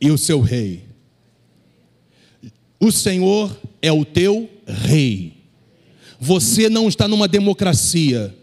e 0.00 0.10
o 0.10 0.18
seu 0.18 0.40
Rei. 0.40 0.84
O 2.78 2.92
Senhor 2.92 3.56
é 3.80 3.90
o 3.90 4.04
teu 4.04 4.50
Rei. 4.66 5.36
Você 6.20 6.68
não 6.68 6.88
está 6.88 7.06
numa 7.08 7.28
democracia. 7.28 8.34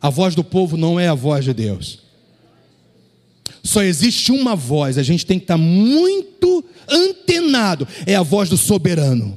A 0.00 0.10
voz 0.10 0.34
do 0.34 0.44
povo 0.44 0.76
não 0.76 1.00
é 1.00 1.08
a 1.08 1.14
voz 1.14 1.46
de 1.46 1.54
Deus. 1.54 2.03
Só 3.74 3.82
existe 3.82 4.30
uma 4.30 4.54
voz, 4.54 4.96
a 4.98 5.02
gente 5.02 5.26
tem 5.26 5.36
que 5.36 5.42
estar 5.46 5.58
muito 5.58 6.64
antenado 6.88 7.88
é 8.06 8.14
a 8.14 8.22
voz 8.22 8.48
do 8.48 8.56
soberano. 8.56 9.36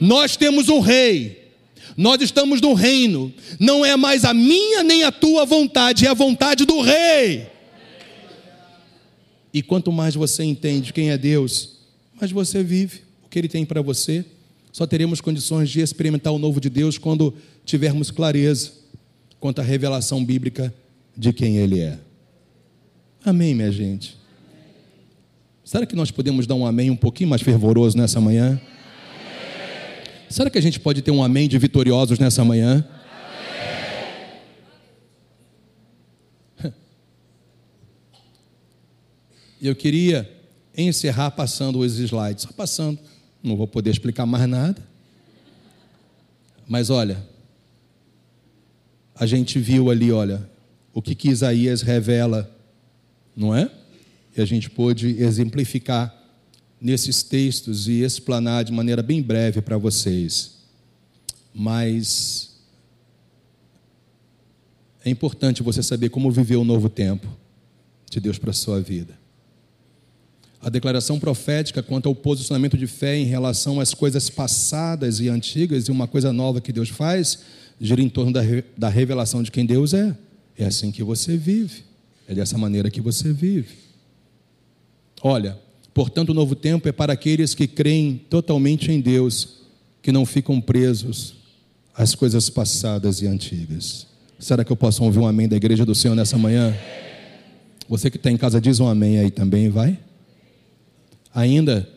Nós 0.00 0.36
temos 0.36 0.68
um 0.68 0.78
rei, 0.78 1.50
nós 1.96 2.22
estamos 2.22 2.60
no 2.60 2.74
reino, 2.74 3.34
não 3.58 3.84
é 3.84 3.96
mais 3.96 4.24
a 4.24 4.32
minha 4.32 4.84
nem 4.84 5.02
a 5.02 5.10
tua 5.10 5.44
vontade, 5.44 6.06
é 6.06 6.08
a 6.08 6.14
vontade 6.14 6.64
do 6.64 6.80
rei. 6.80 7.48
E 9.52 9.60
quanto 9.62 9.90
mais 9.90 10.14
você 10.14 10.44
entende 10.44 10.92
quem 10.92 11.10
é 11.10 11.18
Deus, 11.18 11.78
mais 12.20 12.30
você 12.30 12.62
vive 12.62 13.00
o 13.24 13.28
que 13.28 13.36
Ele 13.36 13.48
tem 13.48 13.64
para 13.64 13.82
você. 13.82 14.24
Só 14.70 14.86
teremos 14.86 15.20
condições 15.20 15.70
de 15.70 15.80
experimentar 15.80 16.32
o 16.32 16.38
novo 16.38 16.60
de 16.60 16.70
Deus 16.70 16.98
quando 16.98 17.34
tivermos 17.64 18.12
clareza 18.12 18.70
quanto 19.40 19.58
à 19.58 19.64
revelação 19.64 20.24
bíblica 20.24 20.72
de 21.16 21.32
quem 21.32 21.56
Ele 21.56 21.80
é. 21.80 22.05
Amém, 23.26 23.56
minha 23.56 23.72
gente? 23.72 24.16
Será 25.64 25.84
que 25.84 25.96
nós 25.96 26.12
podemos 26.12 26.46
dar 26.46 26.54
um 26.54 26.64
amém 26.64 26.92
um 26.92 26.96
pouquinho 26.96 27.28
mais 27.28 27.42
fervoroso 27.42 27.98
nessa 27.98 28.20
manhã? 28.20 28.60
Será 30.30 30.48
que 30.48 30.56
a 30.56 30.60
gente 30.60 30.78
pode 30.78 31.02
ter 31.02 31.10
um 31.10 31.24
amém 31.24 31.48
de 31.48 31.58
vitoriosos 31.58 32.20
nessa 32.20 32.44
manhã? 32.44 32.88
E 39.60 39.66
eu 39.66 39.74
queria 39.74 40.30
encerrar 40.78 41.32
passando 41.32 41.80
os 41.80 41.98
slides, 41.98 42.44
só 42.44 42.52
passando, 42.52 43.00
não 43.42 43.56
vou 43.56 43.66
poder 43.66 43.90
explicar 43.90 44.24
mais 44.24 44.48
nada. 44.48 44.80
Mas 46.68 46.90
olha, 46.90 47.26
a 49.16 49.26
gente 49.26 49.58
viu 49.58 49.90
ali, 49.90 50.12
olha, 50.12 50.48
o 50.94 51.02
que, 51.02 51.12
que 51.12 51.28
Isaías 51.28 51.82
revela, 51.82 52.55
não 53.36 53.54
é? 53.54 53.70
E 54.36 54.40
a 54.40 54.44
gente 54.44 54.70
pôde 54.70 55.22
exemplificar 55.22 56.14
nesses 56.80 57.22
textos 57.22 57.88
e 57.88 58.02
explanar 58.02 58.64
de 58.64 58.72
maneira 58.72 59.02
bem 59.02 59.22
breve 59.22 59.60
para 59.60 59.76
vocês. 59.76 60.56
Mas 61.54 62.56
é 65.04 65.10
importante 65.10 65.62
você 65.62 65.82
saber 65.82 66.08
como 66.08 66.30
viver 66.30 66.56
o 66.56 66.64
novo 66.64 66.88
tempo 66.88 67.28
de 68.10 68.20
Deus 68.20 68.38
para 68.38 68.50
a 68.50 68.54
sua 68.54 68.80
vida. 68.80 69.16
A 70.60 70.68
declaração 70.68 71.20
profética 71.20 71.82
quanto 71.82 72.08
ao 72.08 72.14
posicionamento 72.14 72.76
de 72.76 72.86
fé 72.86 73.16
em 73.16 73.24
relação 73.24 73.78
às 73.78 73.94
coisas 73.94 74.28
passadas 74.28 75.20
e 75.20 75.28
antigas 75.28 75.86
e 75.86 75.92
uma 75.92 76.08
coisa 76.08 76.32
nova 76.32 76.60
que 76.60 76.72
Deus 76.72 76.88
faz 76.88 77.38
gira 77.80 78.02
em 78.02 78.08
torno 78.08 78.32
da, 78.32 78.40
da 78.76 78.88
revelação 78.88 79.42
de 79.42 79.50
quem 79.50 79.64
Deus 79.64 79.94
é. 79.94 80.16
É 80.58 80.66
assim 80.66 80.90
que 80.90 81.04
você 81.04 81.36
vive. 81.36 81.84
É 82.28 82.34
dessa 82.34 82.58
maneira 82.58 82.90
que 82.90 83.00
você 83.00 83.32
vive. 83.32 83.76
Olha, 85.22 85.58
portanto, 85.94 86.30
o 86.30 86.34
novo 86.34 86.54
tempo 86.54 86.88
é 86.88 86.92
para 86.92 87.12
aqueles 87.12 87.54
que 87.54 87.66
creem 87.66 88.20
totalmente 88.28 88.90
em 88.90 89.00
Deus, 89.00 89.60
que 90.02 90.12
não 90.12 90.26
ficam 90.26 90.60
presos 90.60 91.34
às 91.94 92.14
coisas 92.14 92.50
passadas 92.50 93.22
e 93.22 93.26
antigas. 93.26 94.06
Será 94.38 94.64
que 94.64 94.70
eu 94.70 94.76
posso 94.76 95.02
ouvir 95.02 95.18
um 95.18 95.26
amém 95.26 95.48
da 95.48 95.56
igreja 95.56 95.84
do 95.84 95.94
Senhor 95.94 96.14
nessa 96.14 96.36
manhã? 96.36 96.76
Você 97.88 98.10
que 98.10 98.16
está 98.16 98.30
em 98.30 98.36
casa, 98.36 98.60
diz 98.60 98.80
um 98.80 98.88
amém 98.88 99.18
aí 99.18 99.30
também, 99.30 99.68
vai. 99.68 99.98
Ainda, 101.32 101.88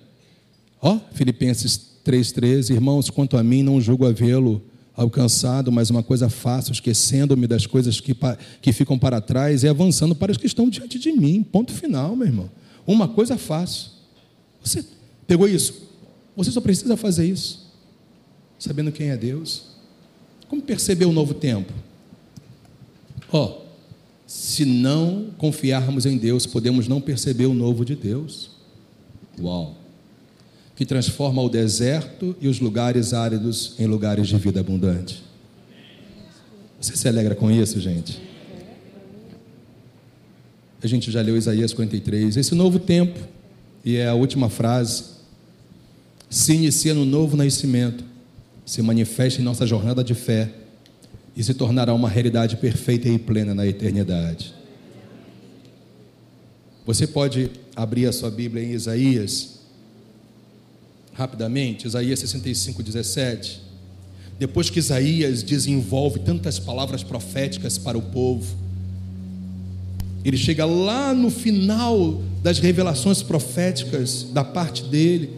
Ó, 0.82 0.98
Filipenses 1.14 2.00
3,13, 2.06 2.72
irmãos, 2.72 3.10
quanto 3.10 3.38
a 3.38 3.44
mim, 3.44 3.64
não 3.64 3.82
julgo 3.82 4.06
havê-lo 4.06 4.62
alcançado, 5.00 5.72
mas 5.72 5.90
uma 5.90 6.04
coisa 6.04 6.30
fácil, 6.30 6.74
esquecendo-me 6.74 7.48
das 7.48 7.66
coisas 7.66 8.02
que, 8.02 8.14
que 8.62 8.74
ficam 8.74 9.00
para 9.00 9.22
trás 9.22 9.64
e 9.64 9.68
avançando 9.68 10.14
para 10.14 10.30
as 10.30 10.38
que 10.38 10.46
estão 10.46 10.70
diante 10.70 11.00
de 11.00 11.14
mim. 11.14 11.42
Ponto 11.42 11.72
final, 11.72 12.18
meu 12.18 12.28
irmão. 12.28 12.52
Uma 12.86 13.08
coisa 13.08 13.38
fácil. 13.38 13.92
Você 14.62 14.84
pegou 15.26 15.48
isso? 15.48 15.88
Você 16.36 16.52
só 16.52 16.60
precisa 16.60 16.98
fazer 16.98 17.26
isso, 17.26 17.72
sabendo 18.58 18.92
quem 18.92 19.10
é 19.10 19.16
Deus. 19.16 19.68
Como 20.50 20.62
perceber 20.62 21.06
o 21.06 21.14
novo 21.14 21.34
tempo? 21.34 21.72
Ó, 23.32 23.46
oh, 23.46 23.62
se 24.28 24.66
não 24.66 25.28
confiarmos 25.38 26.06
em 26.06 26.18
Deus, 26.18 26.46
podemos 26.46 26.90
não 26.90 27.00
perceber 27.00 27.46
o 27.46 27.54
novo 27.54 27.86
de 27.86 27.96
Deus. 27.96 28.50
Uau! 29.40 29.78
Que 30.80 30.86
transforma 30.86 31.42
o 31.42 31.50
deserto 31.50 32.38
e 32.40 32.48
os 32.48 32.62
lugares 32.62 33.14
áridos 33.14 33.74
em 33.78 33.86
lugares 33.86 34.30
de 34.30 34.38
vida 34.38 34.62
abundante. 34.62 35.22
Você 36.80 36.96
se 36.96 37.06
alegra 37.06 37.36
com 37.36 37.52
isso, 37.52 37.82
gente? 37.82 38.22
A 40.82 40.88
gente 40.88 41.12
já 41.12 41.22
leu 41.22 41.36
Isaías 41.36 41.74
43. 41.74 42.38
Esse 42.38 42.56
novo 42.56 42.80
tempo, 42.80 43.20
e 43.84 43.98
é 43.98 44.08
a 44.08 44.14
última 44.14 44.48
frase, 44.48 45.04
se 46.30 46.54
inicia 46.54 46.94
no 46.94 47.04
novo 47.04 47.36
nascimento, 47.36 48.02
se 48.66 48.82
manifesta 48.82 49.42
em 49.42 49.44
nossa 49.44 49.68
jornada 49.68 50.02
de 50.02 50.16
fé 50.16 50.50
e 51.36 51.44
se 51.44 51.54
tornará 51.54 51.94
uma 51.94 52.08
realidade 52.08 52.56
perfeita 52.56 53.10
e 53.10 53.20
plena 53.20 53.54
na 53.54 53.68
eternidade. 53.68 54.54
Você 56.86 57.06
pode 57.06 57.52
abrir 57.76 58.06
a 58.06 58.14
sua 58.14 58.32
Bíblia 58.32 58.64
em 58.64 58.72
Isaías, 58.72 59.59
rapidamente, 61.20 61.86
Isaías 61.86 62.20
65, 62.20 62.82
17. 62.82 63.62
Depois 64.40 64.70
que 64.70 64.80
Isaías 64.80 65.44
desenvolve 65.44 66.20
tantas 66.20 66.58
palavras 66.58 67.04
proféticas 67.04 67.78
para 67.78 67.98
o 67.98 68.02
povo, 68.02 68.56
ele 70.24 70.38
chega 70.38 70.66
lá 70.66 71.14
no 71.14 71.30
final 71.30 72.22
das 72.42 72.60
revelações 72.60 73.22
proféticas 73.22 74.28
da 74.32 74.46
parte 74.46 74.84
dele, 74.84 75.30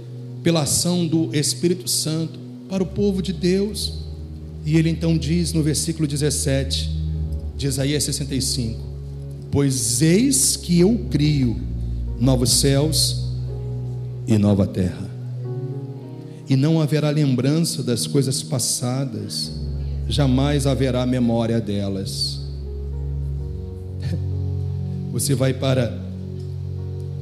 pela 0.43 0.61
ação 0.61 1.05
do 1.05 1.35
Espírito 1.35 1.89
Santo, 1.89 2.39
para 2.69 2.83
o 2.83 2.85
povo 2.85 3.21
de 3.21 3.33
Deus. 3.33 3.93
E 4.63 4.77
ele 4.77 4.89
então 4.89 5.17
diz 5.17 5.51
no 5.51 5.63
versículo 5.63 6.07
17 6.07 6.91
de 7.57 7.67
Isaías 7.67 8.03
65: 8.03 8.79
Pois 9.51 10.01
eis 10.03 10.55
que 10.55 10.79
eu 10.79 11.07
crio 11.09 11.59
novos 12.19 12.51
céus 12.51 13.31
e 14.27 14.37
nova 14.37 14.67
terra, 14.67 15.10
e 16.51 16.57
não 16.57 16.81
haverá 16.81 17.09
lembrança 17.09 17.81
das 17.81 18.05
coisas 18.05 18.43
passadas, 18.43 19.53
jamais 20.09 20.67
haverá 20.67 21.05
memória 21.05 21.61
delas 21.61 22.41
você 25.13 25.33
vai 25.33 25.53
para 25.53 25.97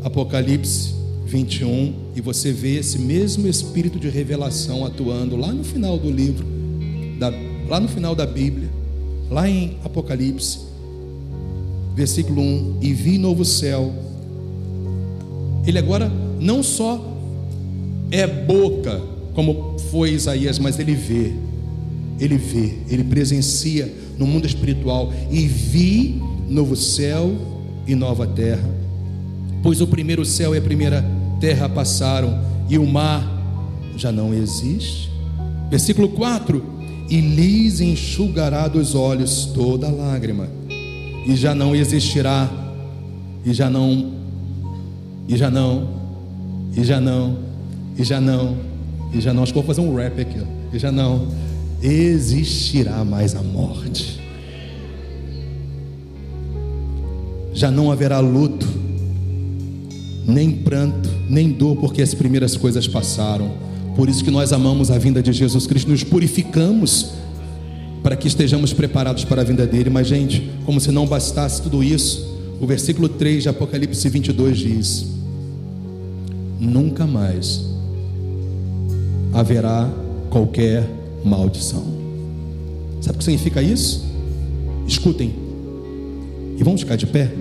Apocalipse 0.03 0.95
21 1.27 1.93
e 2.15 2.21
você 2.21 2.51
vê 2.51 2.77
esse 2.77 2.97
mesmo 2.97 3.47
espírito 3.47 3.99
de 3.99 4.09
revelação 4.09 4.83
atuando 4.83 5.35
lá 5.35 5.53
no 5.53 5.63
final 5.63 5.95
do 5.99 6.09
livro, 6.09 6.43
da, 7.19 7.31
lá 7.67 7.79
no 7.79 7.87
final 7.87 8.15
da 8.15 8.25
Bíblia, 8.25 8.67
lá 9.29 9.47
em 9.47 9.77
Apocalipse, 9.83 10.57
versículo 11.95 12.41
1: 12.41 12.79
E 12.81 12.93
vi 12.93 13.19
novo 13.19 13.45
céu. 13.45 13.93
Ele 15.67 15.77
agora 15.77 16.11
não 16.39 16.63
só 16.63 16.99
é 18.09 18.25
boca, 18.25 19.18
como 19.33 19.77
foi 19.91 20.11
Isaías, 20.11 20.59
mas 20.59 20.79
ele 20.79 20.95
vê, 20.95 21.33
ele 22.19 22.37
vê, 22.37 22.73
ele 22.89 23.03
presencia 23.03 23.91
no 24.17 24.27
mundo 24.27 24.45
espiritual. 24.45 25.13
E 25.31 25.47
vi 25.47 26.21
novo 26.49 26.75
céu 26.75 27.31
e 27.87 27.95
nova 27.95 28.27
terra. 28.27 28.69
Pois 29.63 29.81
o 29.81 29.87
primeiro 29.87 30.25
céu 30.25 30.53
e 30.53 30.57
a 30.57 30.61
primeira 30.61 31.05
terra 31.39 31.67
passaram 31.69 32.41
e 32.69 32.77
o 32.77 32.85
mar 32.85 33.39
já 33.95 34.11
não 34.11 34.33
existe. 34.33 35.09
Versículo 35.69 36.09
4: 36.09 36.63
E 37.09 37.19
lhes 37.19 37.81
enxugará 37.81 38.67
dos 38.67 38.95
olhos 38.95 39.45
toda 39.53 39.89
lágrima, 39.89 40.47
e 41.25 41.35
já 41.35 41.53
não 41.53 41.75
existirá, 41.75 42.49
e 43.45 43.53
já 43.53 43.69
não, 43.69 44.13
e 45.27 45.37
já 45.37 45.49
não, 45.49 45.87
e 46.75 46.83
já 46.83 46.99
não, 46.99 47.37
e 47.97 48.03
já 48.03 48.21
não, 48.21 48.57
e 49.13 49.21
já 49.21 49.33
não. 49.33 49.43
Acho 49.43 49.53
que 49.53 49.59
vou 49.59 49.67
fazer 49.67 49.81
um 49.81 49.95
rap 49.95 50.19
aqui, 50.19 50.41
e 50.73 50.79
já 50.79 50.91
não 50.91 51.27
existirá 51.81 53.03
mais 53.05 53.35
a 53.35 53.41
morte 53.41 54.19
já 57.59 57.69
não 57.69 57.91
haverá 57.91 58.19
luto, 58.19 58.65
nem 60.25 60.49
pranto, 60.49 61.09
nem 61.27 61.51
dor, 61.51 61.75
porque 61.75 62.01
as 62.01 62.13
primeiras 62.13 62.55
coisas 62.55 62.87
passaram. 62.87 63.51
Por 63.97 64.07
isso 64.07 64.23
que 64.23 64.31
nós 64.31 64.53
amamos 64.53 64.89
a 64.89 64.97
vinda 64.97 65.21
de 65.21 65.33
Jesus 65.33 65.67
Cristo, 65.67 65.91
nos 65.91 66.01
purificamos 66.01 67.11
para 68.01 68.15
que 68.15 68.29
estejamos 68.29 68.71
preparados 68.71 69.25
para 69.25 69.41
a 69.41 69.43
vinda 69.43 69.67
dele. 69.67 69.89
Mas, 69.89 70.07
gente, 70.07 70.49
como 70.65 70.79
se 70.79 70.89
não 70.89 71.05
bastasse 71.05 71.61
tudo 71.61 71.83
isso, 71.83 72.33
o 72.61 72.65
versículo 72.65 73.09
3 73.09 73.43
de 73.43 73.49
Apocalipse 73.49 74.07
22 74.07 74.57
diz: 74.57 75.07
Nunca 76.61 77.05
mais 77.05 77.61
haverá 79.33 79.89
qualquer 80.29 80.87
maldição. 81.23 81.83
Sabe 83.01 83.15
o 83.15 83.19
que 83.19 83.23
significa 83.23 83.61
isso? 83.61 84.05
Escutem, 84.87 85.33
e 86.59 86.63
vamos 86.63 86.81
ficar 86.81 86.97
de 86.97 87.07
pé. 87.07 87.31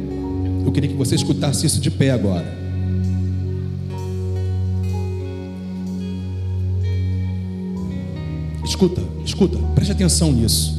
Eu 0.65 0.71
queria 0.71 0.89
que 0.89 0.97
você 0.97 1.17
escutasse 1.17 1.67
isso 1.67 1.81
de 1.81 1.91
pé 1.91 2.11
agora. 2.11 2.47
Escuta, 8.65 9.03
escuta, 9.25 9.59
preste 9.75 9.91
atenção 9.91 10.31
nisso. 10.31 10.79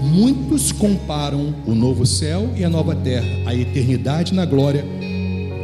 Muitos 0.00 0.72
comparam 0.72 1.54
o 1.66 1.74
novo 1.74 2.06
céu 2.06 2.48
e 2.56 2.64
a 2.64 2.70
nova 2.70 2.94
terra, 2.94 3.28
a 3.44 3.54
eternidade 3.54 4.32
na 4.32 4.46
glória, 4.46 4.84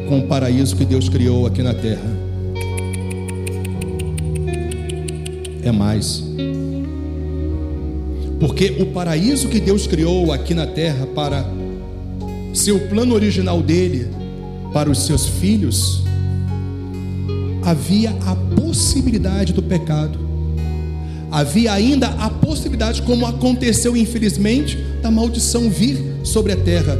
com 0.08 0.18
o 0.18 0.26
paraíso 0.26 0.76
que 0.76 0.84
Deus 0.84 1.08
criou 1.08 1.46
aqui 1.46 1.62
na 1.62 1.72
terra. 1.72 2.27
É 5.68 5.72
mais. 5.72 6.24
Porque 8.40 8.74
o 8.80 8.86
paraíso 8.86 9.48
que 9.48 9.60
Deus 9.60 9.86
criou 9.86 10.32
aqui 10.32 10.54
na 10.54 10.66
terra 10.66 11.06
para 11.14 11.44
seu 12.54 12.88
plano 12.88 13.14
original 13.14 13.60
dele, 13.60 14.08
para 14.72 14.90
os 14.90 15.04
seus 15.04 15.26
filhos, 15.26 16.02
havia 17.62 18.16
a 18.24 18.34
possibilidade 18.34 19.52
do 19.52 19.62
pecado. 19.62 20.18
Havia 21.30 21.74
ainda 21.74 22.06
a 22.06 22.30
possibilidade, 22.30 23.02
como 23.02 23.26
aconteceu 23.26 23.94
infelizmente, 23.94 24.78
da 25.02 25.10
maldição 25.10 25.68
vir 25.68 26.02
sobre 26.24 26.52
a 26.52 26.56
terra. 26.56 26.98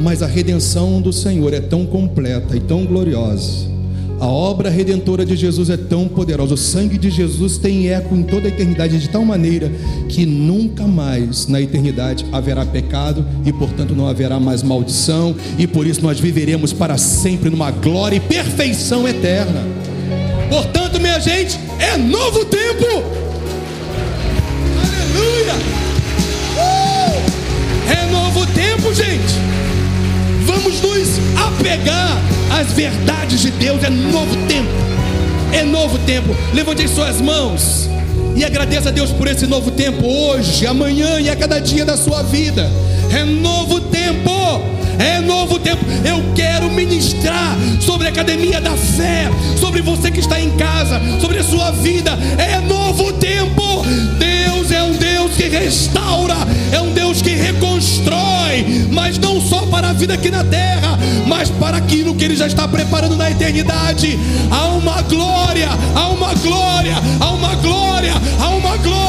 Mas 0.00 0.22
a 0.22 0.26
redenção 0.26 1.02
do 1.02 1.12
Senhor 1.12 1.52
é 1.52 1.60
tão 1.60 1.84
completa 1.84 2.56
e 2.56 2.60
tão 2.60 2.86
gloriosa 2.86 3.75
a 4.18 4.26
obra 4.26 4.70
redentora 4.70 5.26
de 5.26 5.36
Jesus 5.36 5.68
é 5.68 5.76
tão 5.76 6.08
poderosa, 6.08 6.54
o 6.54 6.56
sangue 6.56 6.96
de 6.96 7.10
Jesus 7.10 7.58
tem 7.58 7.88
eco 7.90 8.14
em 8.14 8.22
toda 8.22 8.46
a 8.46 8.48
eternidade, 8.48 8.98
de 8.98 9.08
tal 9.08 9.24
maneira 9.24 9.70
que 10.08 10.24
nunca 10.24 10.86
mais 10.86 11.46
na 11.46 11.60
eternidade 11.60 12.24
haverá 12.32 12.64
pecado 12.64 13.24
e, 13.44 13.52
portanto, 13.52 13.94
não 13.94 14.08
haverá 14.08 14.40
mais 14.40 14.62
maldição, 14.62 15.34
e 15.58 15.66
por 15.66 15.86
isso 15.86 16.02
nós 16.02 16.18
viveremos 16.18 16.72
para 16.72 16.96
sempre 16.96 17.50
numa 17.50 17.70
glória 17.70 18.16
e 18.16 18.20
perfeição 18.20 19.06
eterna. 19.06 19.62
Portanto, 20.48 20.98
minha 20.98 21.20
gente, 21.20 21.58
é 21.78 21.96
novo 21.98 22.44
tempo. 22.46 22.86
Aleluia! 24.82 25.54
Uh! 26.56 27.26
É 27.92 28.10
novo 28.10 28.46
tempo, 28.46 28.94
gente. 28.94 29.75
Vamos 30.56 30.80
nos 30.80 31.08
apegar 31.38 32.18
às 32.50 32.72
verdades 32.72 33.40
de 33.40 33.50
Deus. 33.50 33.82
É 33.84 33.90
novo 33.90 34.34
tempo. 34.48 34.70
É 35.52 35.62
novo 35.62 35.98
tempo. 36.00 36.34
Levante 36.54 36.88
suas 36.88 37.20
mãos 37.20 37.90
e 38.34 38.42
agradeça 38.44 38.88
a 38.88 38.92
Deus 38.92 39.10
por 39.10 39.28
esse 39.28 39.46
novo 39.46 39.70
tempo 39.70 40.06
hoje, 40.06 40.66
amanhã 40.66 41.20
e 41.20 41.28
a 41.28 41.36
cada 41.36 41.58
dia 41.58 41.84
da 41.84 41.96
sua 41.96 42.22
vida. 42.22 42.70
É 43.12 43.24
novo 43.24 43.80
tempo. 43.80 44.30
É 44.98 45.20
novo 45.20 45.58
tempo. 45.58 45.84
Eu 46.04 46.22
quero 46.34 46.70
ministrar 46.70 47.56
sobre 47.80 48.06
a 48.06 48.10
academia 48.10 48.60
da 48.60 48.76
fé, 48.76 49.30
sobre 49.58 49.82
você 49.82 50.10
que 50.10 50.20
está 50.20 50.40
em 50.40 50.50
casa, 50.56 51.00
sobre 51.20 51.38
a 51.38 51.44
sua 51.44 51.70
vida. 51.72 52.18
É 52.38 52.60
novo 52.60 53.12
tempo. 53.14 53.84
Deus 54.18 54.70
é 54.70 54.82
um 54.82 54.92
Deus 54.92 55.36
que 55.36 55.48
restaura, 55.48 56.36
é 56.72 56.80
um 56.80 56.92
Deus 56.92 57.22
que 57.22 57.30
reconstrói, 57.30 58.86
mas 58.90 59.18
não 59.18 59.40
só 59.40 59.66
para 59.66 59.90
a 59.90 59.92
vida 59.92 60.14
aqui 60.14 60.30
na 60.30 60.44
terra, 60.44 60.98
mas 61.26 61.50
para 61.50 61.76
aquilo 61.76 62.14
que 62.14 62.24
Ele 62.24 62.36
já 62.36 62.46
está 62.46 62.66
preparando 62.66 63.16
na 63.16 63.30
eternidade. 63.30 64.18
Há 64.50 64.66
uma 64.68 65.02
glória, 65.02 65.68
há 65.94 66.08
uma 66.08 66.34
glória, 66.34 66.96
há 67.20 67.30
uma 67.30 67.54
glória, 67.56 68.14
há 68.40 68.48
uma 68.50 68.76
glória, 68.76 69.05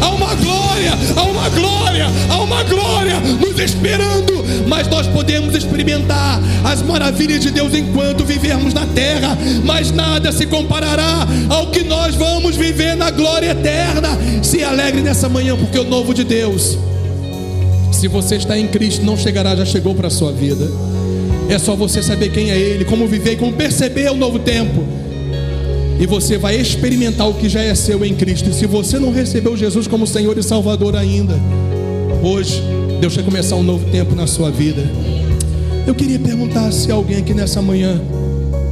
há 0.00 0.10
uma 0.10 0.34
glória, 0.34 0.92
há 1.16 1.22
uma 1.22 1.48
glória, 1.50 2.06
há 2.28 2.42
uma 2.42 2.62
glória 2.64 3.20
nos 3.20 3.58
esperando. 3.58 4.40
Mas 4.66 4.88
nós 4.88 5.06
podemos 5.06 5.54
experimentar 5.54 6.40
as 6.64 6.82
maravilhas 6.82 7.40
de 7.40 7.50
Deus 7.50 7.74
enquanto 7.74 8.24
vivermos 8.24 8.72
na 8.72 8.86
terra, 8.86 9.36
mas 9.64 9.90
nada 9.90 10.32
se 10.32 10.46
comparará 10.46 11.26
ao 11.48 11.70
que 11.70 11.82
nós 11.82 12.14
vamos 12.14 12.56
viver 12.56 12.96
na 12.96 13.10
glória 13.10 13.50
eterna. 13.50 14.18
Se 14.42 14.62
alegre 14.62 15.02
nessa 15.02 15.28
manhã, 15.28 15.56
porque 15.56 15.78
o 15.78 15.84
novo 15.84 16.14
de 16.14 16.24
Deus 16.24 16.78
se 18.00 18.08
você 18.08 18.36
está 18.36 18.58
em 18.58 18.66
Cristo, 18.66 19.04
não 19.04 19.14
chegará, 19.14 19.54
já 19.54 19.66
chegou 19.66 19.94
para 19.94 20.06
a 20.06 20.10
sua 20.10 20.32
vida. 20.32 20.66
É 21.50 21.58
só 21.58 21.76
você 21.76 22.02
saber 22.02 22.30
quem 22.30 22.50
é 22.50 22.58
Ele, 22.58 22.82
como 22.82 23.06
viver, 23.06 23.36
como 23.36 23.52
perceber 23.52 24.10
o 24.10 24.16
novo 24.16 24.38
tempo. 24.38 24.82
E 26.00 26.06
você 26.06 26.38
vai 26.38 26.56
experimentar 26.56 27.28
o 27.28 27.34
que 27.34 27.46
já 27.46 27.60
é 27.60 27.74
seu 27.74 28.02
em 28.02 28.14
Cristo. 28.14 28.48
E 28.48 28.54
se 28.54 28.64
você 28.64 28.98
não 28.98 29.12
recebeu 29.12 29.54
Jesus 29.54 29.86
como 29.86 30.06
Senhor 30.06 30.36
e 30.38 30.42
Salvador 30.42 30.96
ainda, 30.96 31.38
hoje 32.22 32.62
Deus 32.98 33.14
vai 33.14 33.22
começar 33.22 33.56
um 33.56 33.62
novo 33.62 33.84
tempo 33.90 34.14
na 34.14 34.26
sua 34.26 34.50
vida. 34.50 34.82
Eu 35.86 35.94
queria 35.94 36.18
perguntar 36.18 36.72
se 36.72 36.90
alguém 36.90 37.18
aqui 37.18 37.34
nessa 37.34 37.60
manhã 37.60 38.00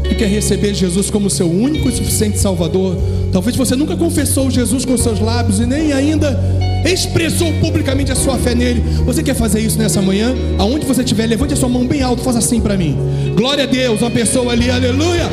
que 0.09 0.15
quer 0.15 0.29
receber 0.29 0.73
Jesus 0.73 1.11
como 1.11 1.29
seu 1.29 1.51
único 1.51 1.91
e 1.91 1.93
suficiente 1.93 2.39
Salvador. 2.39 2.97
Talvez 3.31 3.55
você 3.55 3.77
nunca 3.77 3.95
confessou 3.95 4.51
Jesus 4.51 4.87
com 4.87 4.97
seus 4.97 5.21
lábios 5.21 5.61
e 5.61 5.67
nem 5.67 5.93
ainda 5.93 6.39
expressou 6.87 7.53
publicamente 7.61 8.11
a 8.11 8.17
sua 8.17 8.39
fé 8.39 8.55
nele. 8.55 8.83
Você 9.05 9.23
quer 9.23 9.35
fazer 9.35 9.61
isso 9.61 9.77
nessa 9.77 10.01
manhã? 10.01 10.35
Aonde 10.59 10.87
você 10.87 11.03
estiver, 11.03 11.27
levante 11.27 11.53
a 11.53 11.57
sua 11.57 11.69
mão 11.69 11.87
bem 11.87 12.01
alto, 12.01 12.23
faça 12.23 12.39
assim 12.39 12.59
para 12.59 12.75
mim. 12.75 12.97
Glória 13.37 13.65
a 13.65 13.67
Deus, 13.67 14.01
uma 14.01 14.11
pessoa 14.11 14.53
ali, 14.53 14.71
aleluia. 14.71 15.29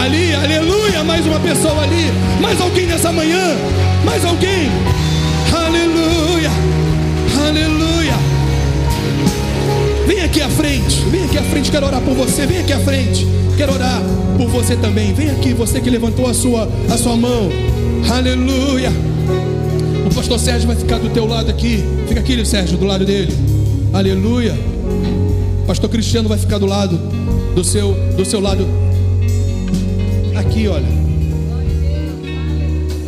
Ali, 0.00 0.32
aleluia, 0.32 1.02
mais 1.02 1.26
uma 1.26 1.40
pessoa 1.40 1.82
ali. 1.82 2.06
Mais 2.40 2.60
alguém 2.60 2.86
nessa 2.86 3.10
manhã? 3.10 3.56
Mais 4.04 4.24
alguém? 4.24 4.70
Aleluia, 5.52 6.50
aleluia. 7.36 8.14
Vem 10.06 10.20
aqui 10.20 10.40
à 10.40 10.48
frente, 10.48 11.00
vem 11.10 11.24
aqui 11.24 11.36
à 11.36 11.42
frente, 11.42 11.70
quero 11.72 11.86
orar 11.86 12.00
por 12.00 12.14
você. 12.14 12.46
Vem 12.46 12.58
aqui 12.58 12.72
à 12.72 12.78
frente, 12.78 13.26
quero 13.56 13.72
orar 13.72 14.00
por 14.36 14.48
você 14.48 14.76
também. 14.76 15.12
Vem 15.12 15.30
aqui, 15.30 15.52
você 15.52 15.80
que 15.80 15.90
levantou 15.90 16.30
a 16.30 16.32
sua, 16.32 16.68
a 16.88 16.96
sua 16.96 17.16
mão. 17.16 17.50
Aleluia. 18.08 18.92
O 20.06 20.14
pastor 20.14 20.38
Sérgio 20.38 20.68
vai 20.68 20.76
ficar 20.76 20.98
do 20.98 21.10
teu 21.10 21.26
lado 21.26 21.50
aqui. 21.50 21.82
Fica 22.06 22.20
aqui, 22.20 22.46
Sérgio, 22.46 22.78
do 22.78 22.86
lado 22.86 23.04
dele. 23.04 23.36
Aleluia. 23.92 24.56
O 25.64 25.66
pastor 25.66 25.90
Cristiano 25.90 26.28
vai 26.28 26.38
ficar 26.38 26.58
do 26.58 26.66
lado 26.66 26.96
do 27.56 27.64
seu 27.64 27.92
do 28.16 28.24
seu 28.24 28.40
lado. 28.40 28.87
Aqui, 30.58 30.66
olha. 30.66 30.88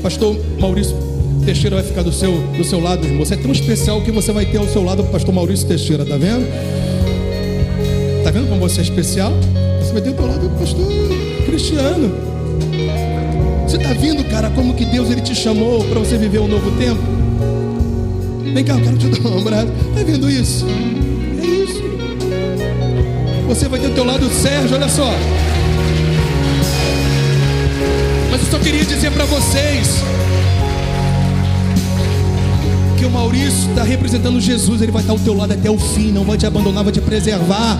Pastor 0.04 0.36
Maurício 0.60 0.96
Teixeira 1.44 1.74
vai 1.74 1.84
ficar 1.84 2.04
do 2.04 2.12
seu 2.12 2.30
do 2.56 2.62
seu 2.62 2.78
lado, 2.78 3.04
irmão. 3.04 3.24
Você 3.24 3.34
é 3.34 3.36
tão 3.36 3.50
especial 3.50 4.00
que 4.02 4.12
você 4.12 4.30
vai 4.30 4.46
ter 4.46 4.58
ao 4.58 4.68
seu 4.68 4.84
lado 4.84 5.02
o 5.02 5.06
pastor 5.06 5.34
Maurício 5.34 5.66
Teixeira, 5.66 6.04
tá 6.04 6.16
vendo? 6.16 6.46
Tá 8.22 8.30
vendo 8.30 8.48
como 8.48 8.60
você 8.60 8.78
é 8.78 8.84
especial? 8.84 9.32
Você 9.80 9.92
vai 9.92 10.00
ter 10.00 10.10
ao 10.10 10.14
teu 10.14 10.26
lado 10.28 10.46
o 10.46 10.50
pastor 10.50 10.86
Cristiano. 11.44 12.14
Você 13.66 13.78
está 13.78 13.94
vindo, 13.94 14.22
cara, 14.30 14.48
como 14.50 14.72
que 14.74 14.84
Deus 14.84 15.10
ele 15.10 15.20
te 15.20 15.34
chamou 15.34 15.82
para 15.86 15.98
você 15.98 16.16
viver 16.16 16.38
um 16.38 16.46
novo 16.46 16.70
tempo? 16.78 17.02
Vem 18.54 18.64
cá, 18.64 18.74
eu 18.74 18.80
quero 18.80 18.96
te 18.96 19.08
dar 19.20 19.28
um 19.28 19.38
abraço. 19.40 19.72
Está 19.88 20.04
vendo 20.04 20.30
isso? 20.30 20.66
É 21.42 21.46
isso. 21.46 21.82
Você 23.48 23.66
vai 23.66 23.80
ter 23.80 23.88
o 23.88 23.94
teu 23.94 24.04
lado 24.04 24.28
Sérgio, 24.30 24.76
olha 24.76 24.88
só. 24.88 25.10
Mas 28.30 28.40
eu 28.42 28.50
só 28.50 28.58
queria 28.58 28.84
dizer 28.84 29.10
para 29.10 29.24
vocês 29.24 29.88
que 32.98 33.04
o 33.04 33.10
Maurício 33.10 33.70
está 33.70 33.82
representando 33.82 34.40
Jesus, 34.40 34.82
ele 34.82 34.92
vai 34.92 35.02
estar 35.02 35.12
ao 35.12 35.18
teu 35.18 35.34
lado 35.34 35.52
até 35.52 35.70
o 35.70 35.78
fim, 35.78 36.12
não 36.12 36.22
vai 36.22 36.36
te 36.36 36.46
abandonar, 36.46 36.84
vai 36.84 36.92
te 36.92 37.00
preservar. 37.00 37.78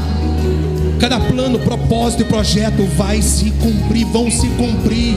Cada 0.98 1.20
plano, 1.20 1.58
propósito 1.58 2.22
e 2.22 2.24
projeto 2.24 2.84
vai 2.96 3.22
se 3.22 3.50
cumprir, 3.52 4.06
vão 4.06 4.30
se 4.30 4.48
cumprir. 4.48 5.16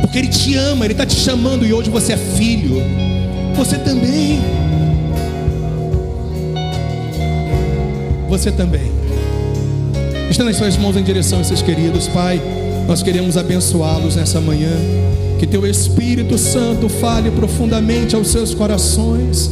Porque 0.00 0.18
Ele 0.18 0.28
te 0.28 0.56
ama, 0.56 0.84
Ele 0.84 0.92
está 0.92 1.06
te 1.06 1.16
chamando 1.16 1.64
e 1.64 1.72
hoje 1.72 1.88
você 1.88 2.14
é 2.14 2.16
filho. 2.16 2.76
Você 3.54 3.78
também. 3.78 4.40
Você 8.28 8.50
também. 8.50 8.90
Estando 10.30 10.50
em 10.50 10.54
suas 10.54 10.76
mãos 10.76 10.96
em 10.96 11.02
direção 11.02 11.38
a 11.38 11.42
esses 11.42 11.62
queridos, 11.62 12.08
Pai, 12.08 12.40
nós 12.86 13.02
queremos 13.02 13.36
abençoá-los 13.36 14.16
nessa 14.16 14.40
manhã. 14.40 14.72
Que 15.38 15.46
Teu 15.46 15.66
Espírito 15.66 16.38
Santo 16.38 16.88
fale 16.88 17.30
profundamente 17.30 18.14
aos 18.14 18.28
seus 18.28 18.54
corações. 18.54 19.50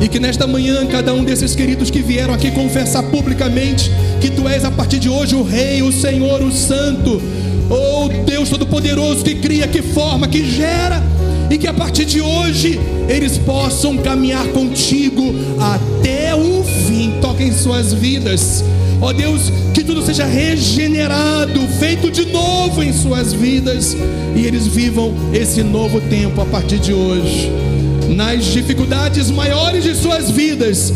E 0.00 0.08
que 0.08 0.20
nesta 0.20 0.46
manhã, 0.46 0.86
cada 0.86 1.12
um 1.12 1.24
desses 1.24 1.54
queridos 1.54 1.90
que 1.90 2.00
vieram 2.00 2.32
aqui 2.32 2.50
confessar 2.50 3.02
publicamente 3.04 3.90
que 4.20 4.30
Tu 4.30 4.48
és 4.48 4.64
a 4.64 4.70
partir 4.70 4.98
de 4.98 5.08
hoje 5.08 5.34
o 5.34 5.42
Rei, 5.42 5.82
o 5.82 5.92
Senhor, 5.92 6.40
o 6.42 6.52
Santo 6.52 7.20
Oh 7.70 8.08
Deus 8.26 8.48
Todo-Poderoso 8.48 9.22
que 9.22 9.36
cria, 9.36 9.68
que 9.68 9.80
forma, 9.80 10.26
que 10.26 10.44
gera, 10.44 11.00
e 11.48 11.56
que 11.56 11.68
a 11.68 11.72
partir 11.72 12.04
de 12.04 12.20
hoje 12.20 12.80
eles 13.08 13.38
possam 13.38 13.96
caminhar 13.98 14.44
contigo 14.48 15.22
até 15.60 16.34
o 16.34 16.64
fim. 16.64 17.12
Toque 17.20 17.44
em 17.44 17.52
suas 17.52 17.92
vidas. 17.92 18.64
Ó 19.00 19.08
oh 19.08 19.12
Deus, 19.12 19.50
que 19.72 19.82
tudo 19.82 20.02
seja 20.02 20.26
regenerado, 20.26 21.60
feito 21.78 22.10
de 22.10 22.26
novo 22.26 22.82
em 22.82 22.92
suas 22.92 23.32
vidas 23.32 23.96
e 24.36 24.44
eles 24.44 24.66
vivam 24.66 25.14
esse 25.32 25.62
novo 25.62 26.00
tempo 26.02 26.40
a 26.40 26.44
partir 26.44 26.78
de 26.78 26.92
hoje. 26.92 27.50
Nas 28.08 28.44
dificuldades 28.44 29.30
maiores 29.30 29.84
de 29.84 29.94
suas 29.94 30.30
vidas, 30.30 30.92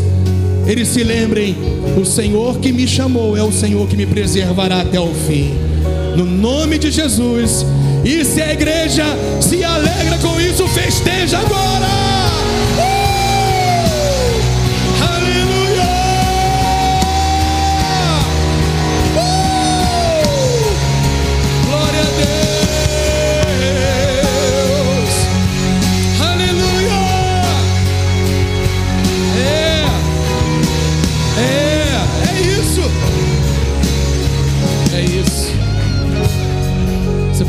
eles 0.67 0.89
se 0.89 1.03
lembrem: 1.03 1.55
o 1.99 2.05
Senhor 2.05 2.59
que 2.59 2.71
me 2.71 2.87
chamou 2.87 3.35
é 3.35 3.41
o 3.41 3.51
Senhor 3.51 3.87
que 3.87 3.97
me 3.97 4.05
preservará 4.05 4.81
até 4.81 4.99
o 4.99 5.13
fim 5.27 5.65
no 6.15 6.25
nome 6.25 6.77
de 6.77 6.89
Jesus. 6.89 7.65
E 8.03 8.23
se 8.23 8.41
a 8.41 8.53
igreja 8.53 9.03
se 9.41 9.63
alegra 9.63 10.17
com 10.19 10.39
isso, 10.39 10.67
festeja 10.67 11.39
agora. 11.39 12.34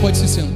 Pode 0.07 0.19
se 0.19 0.29
sentar. 0.29 0.56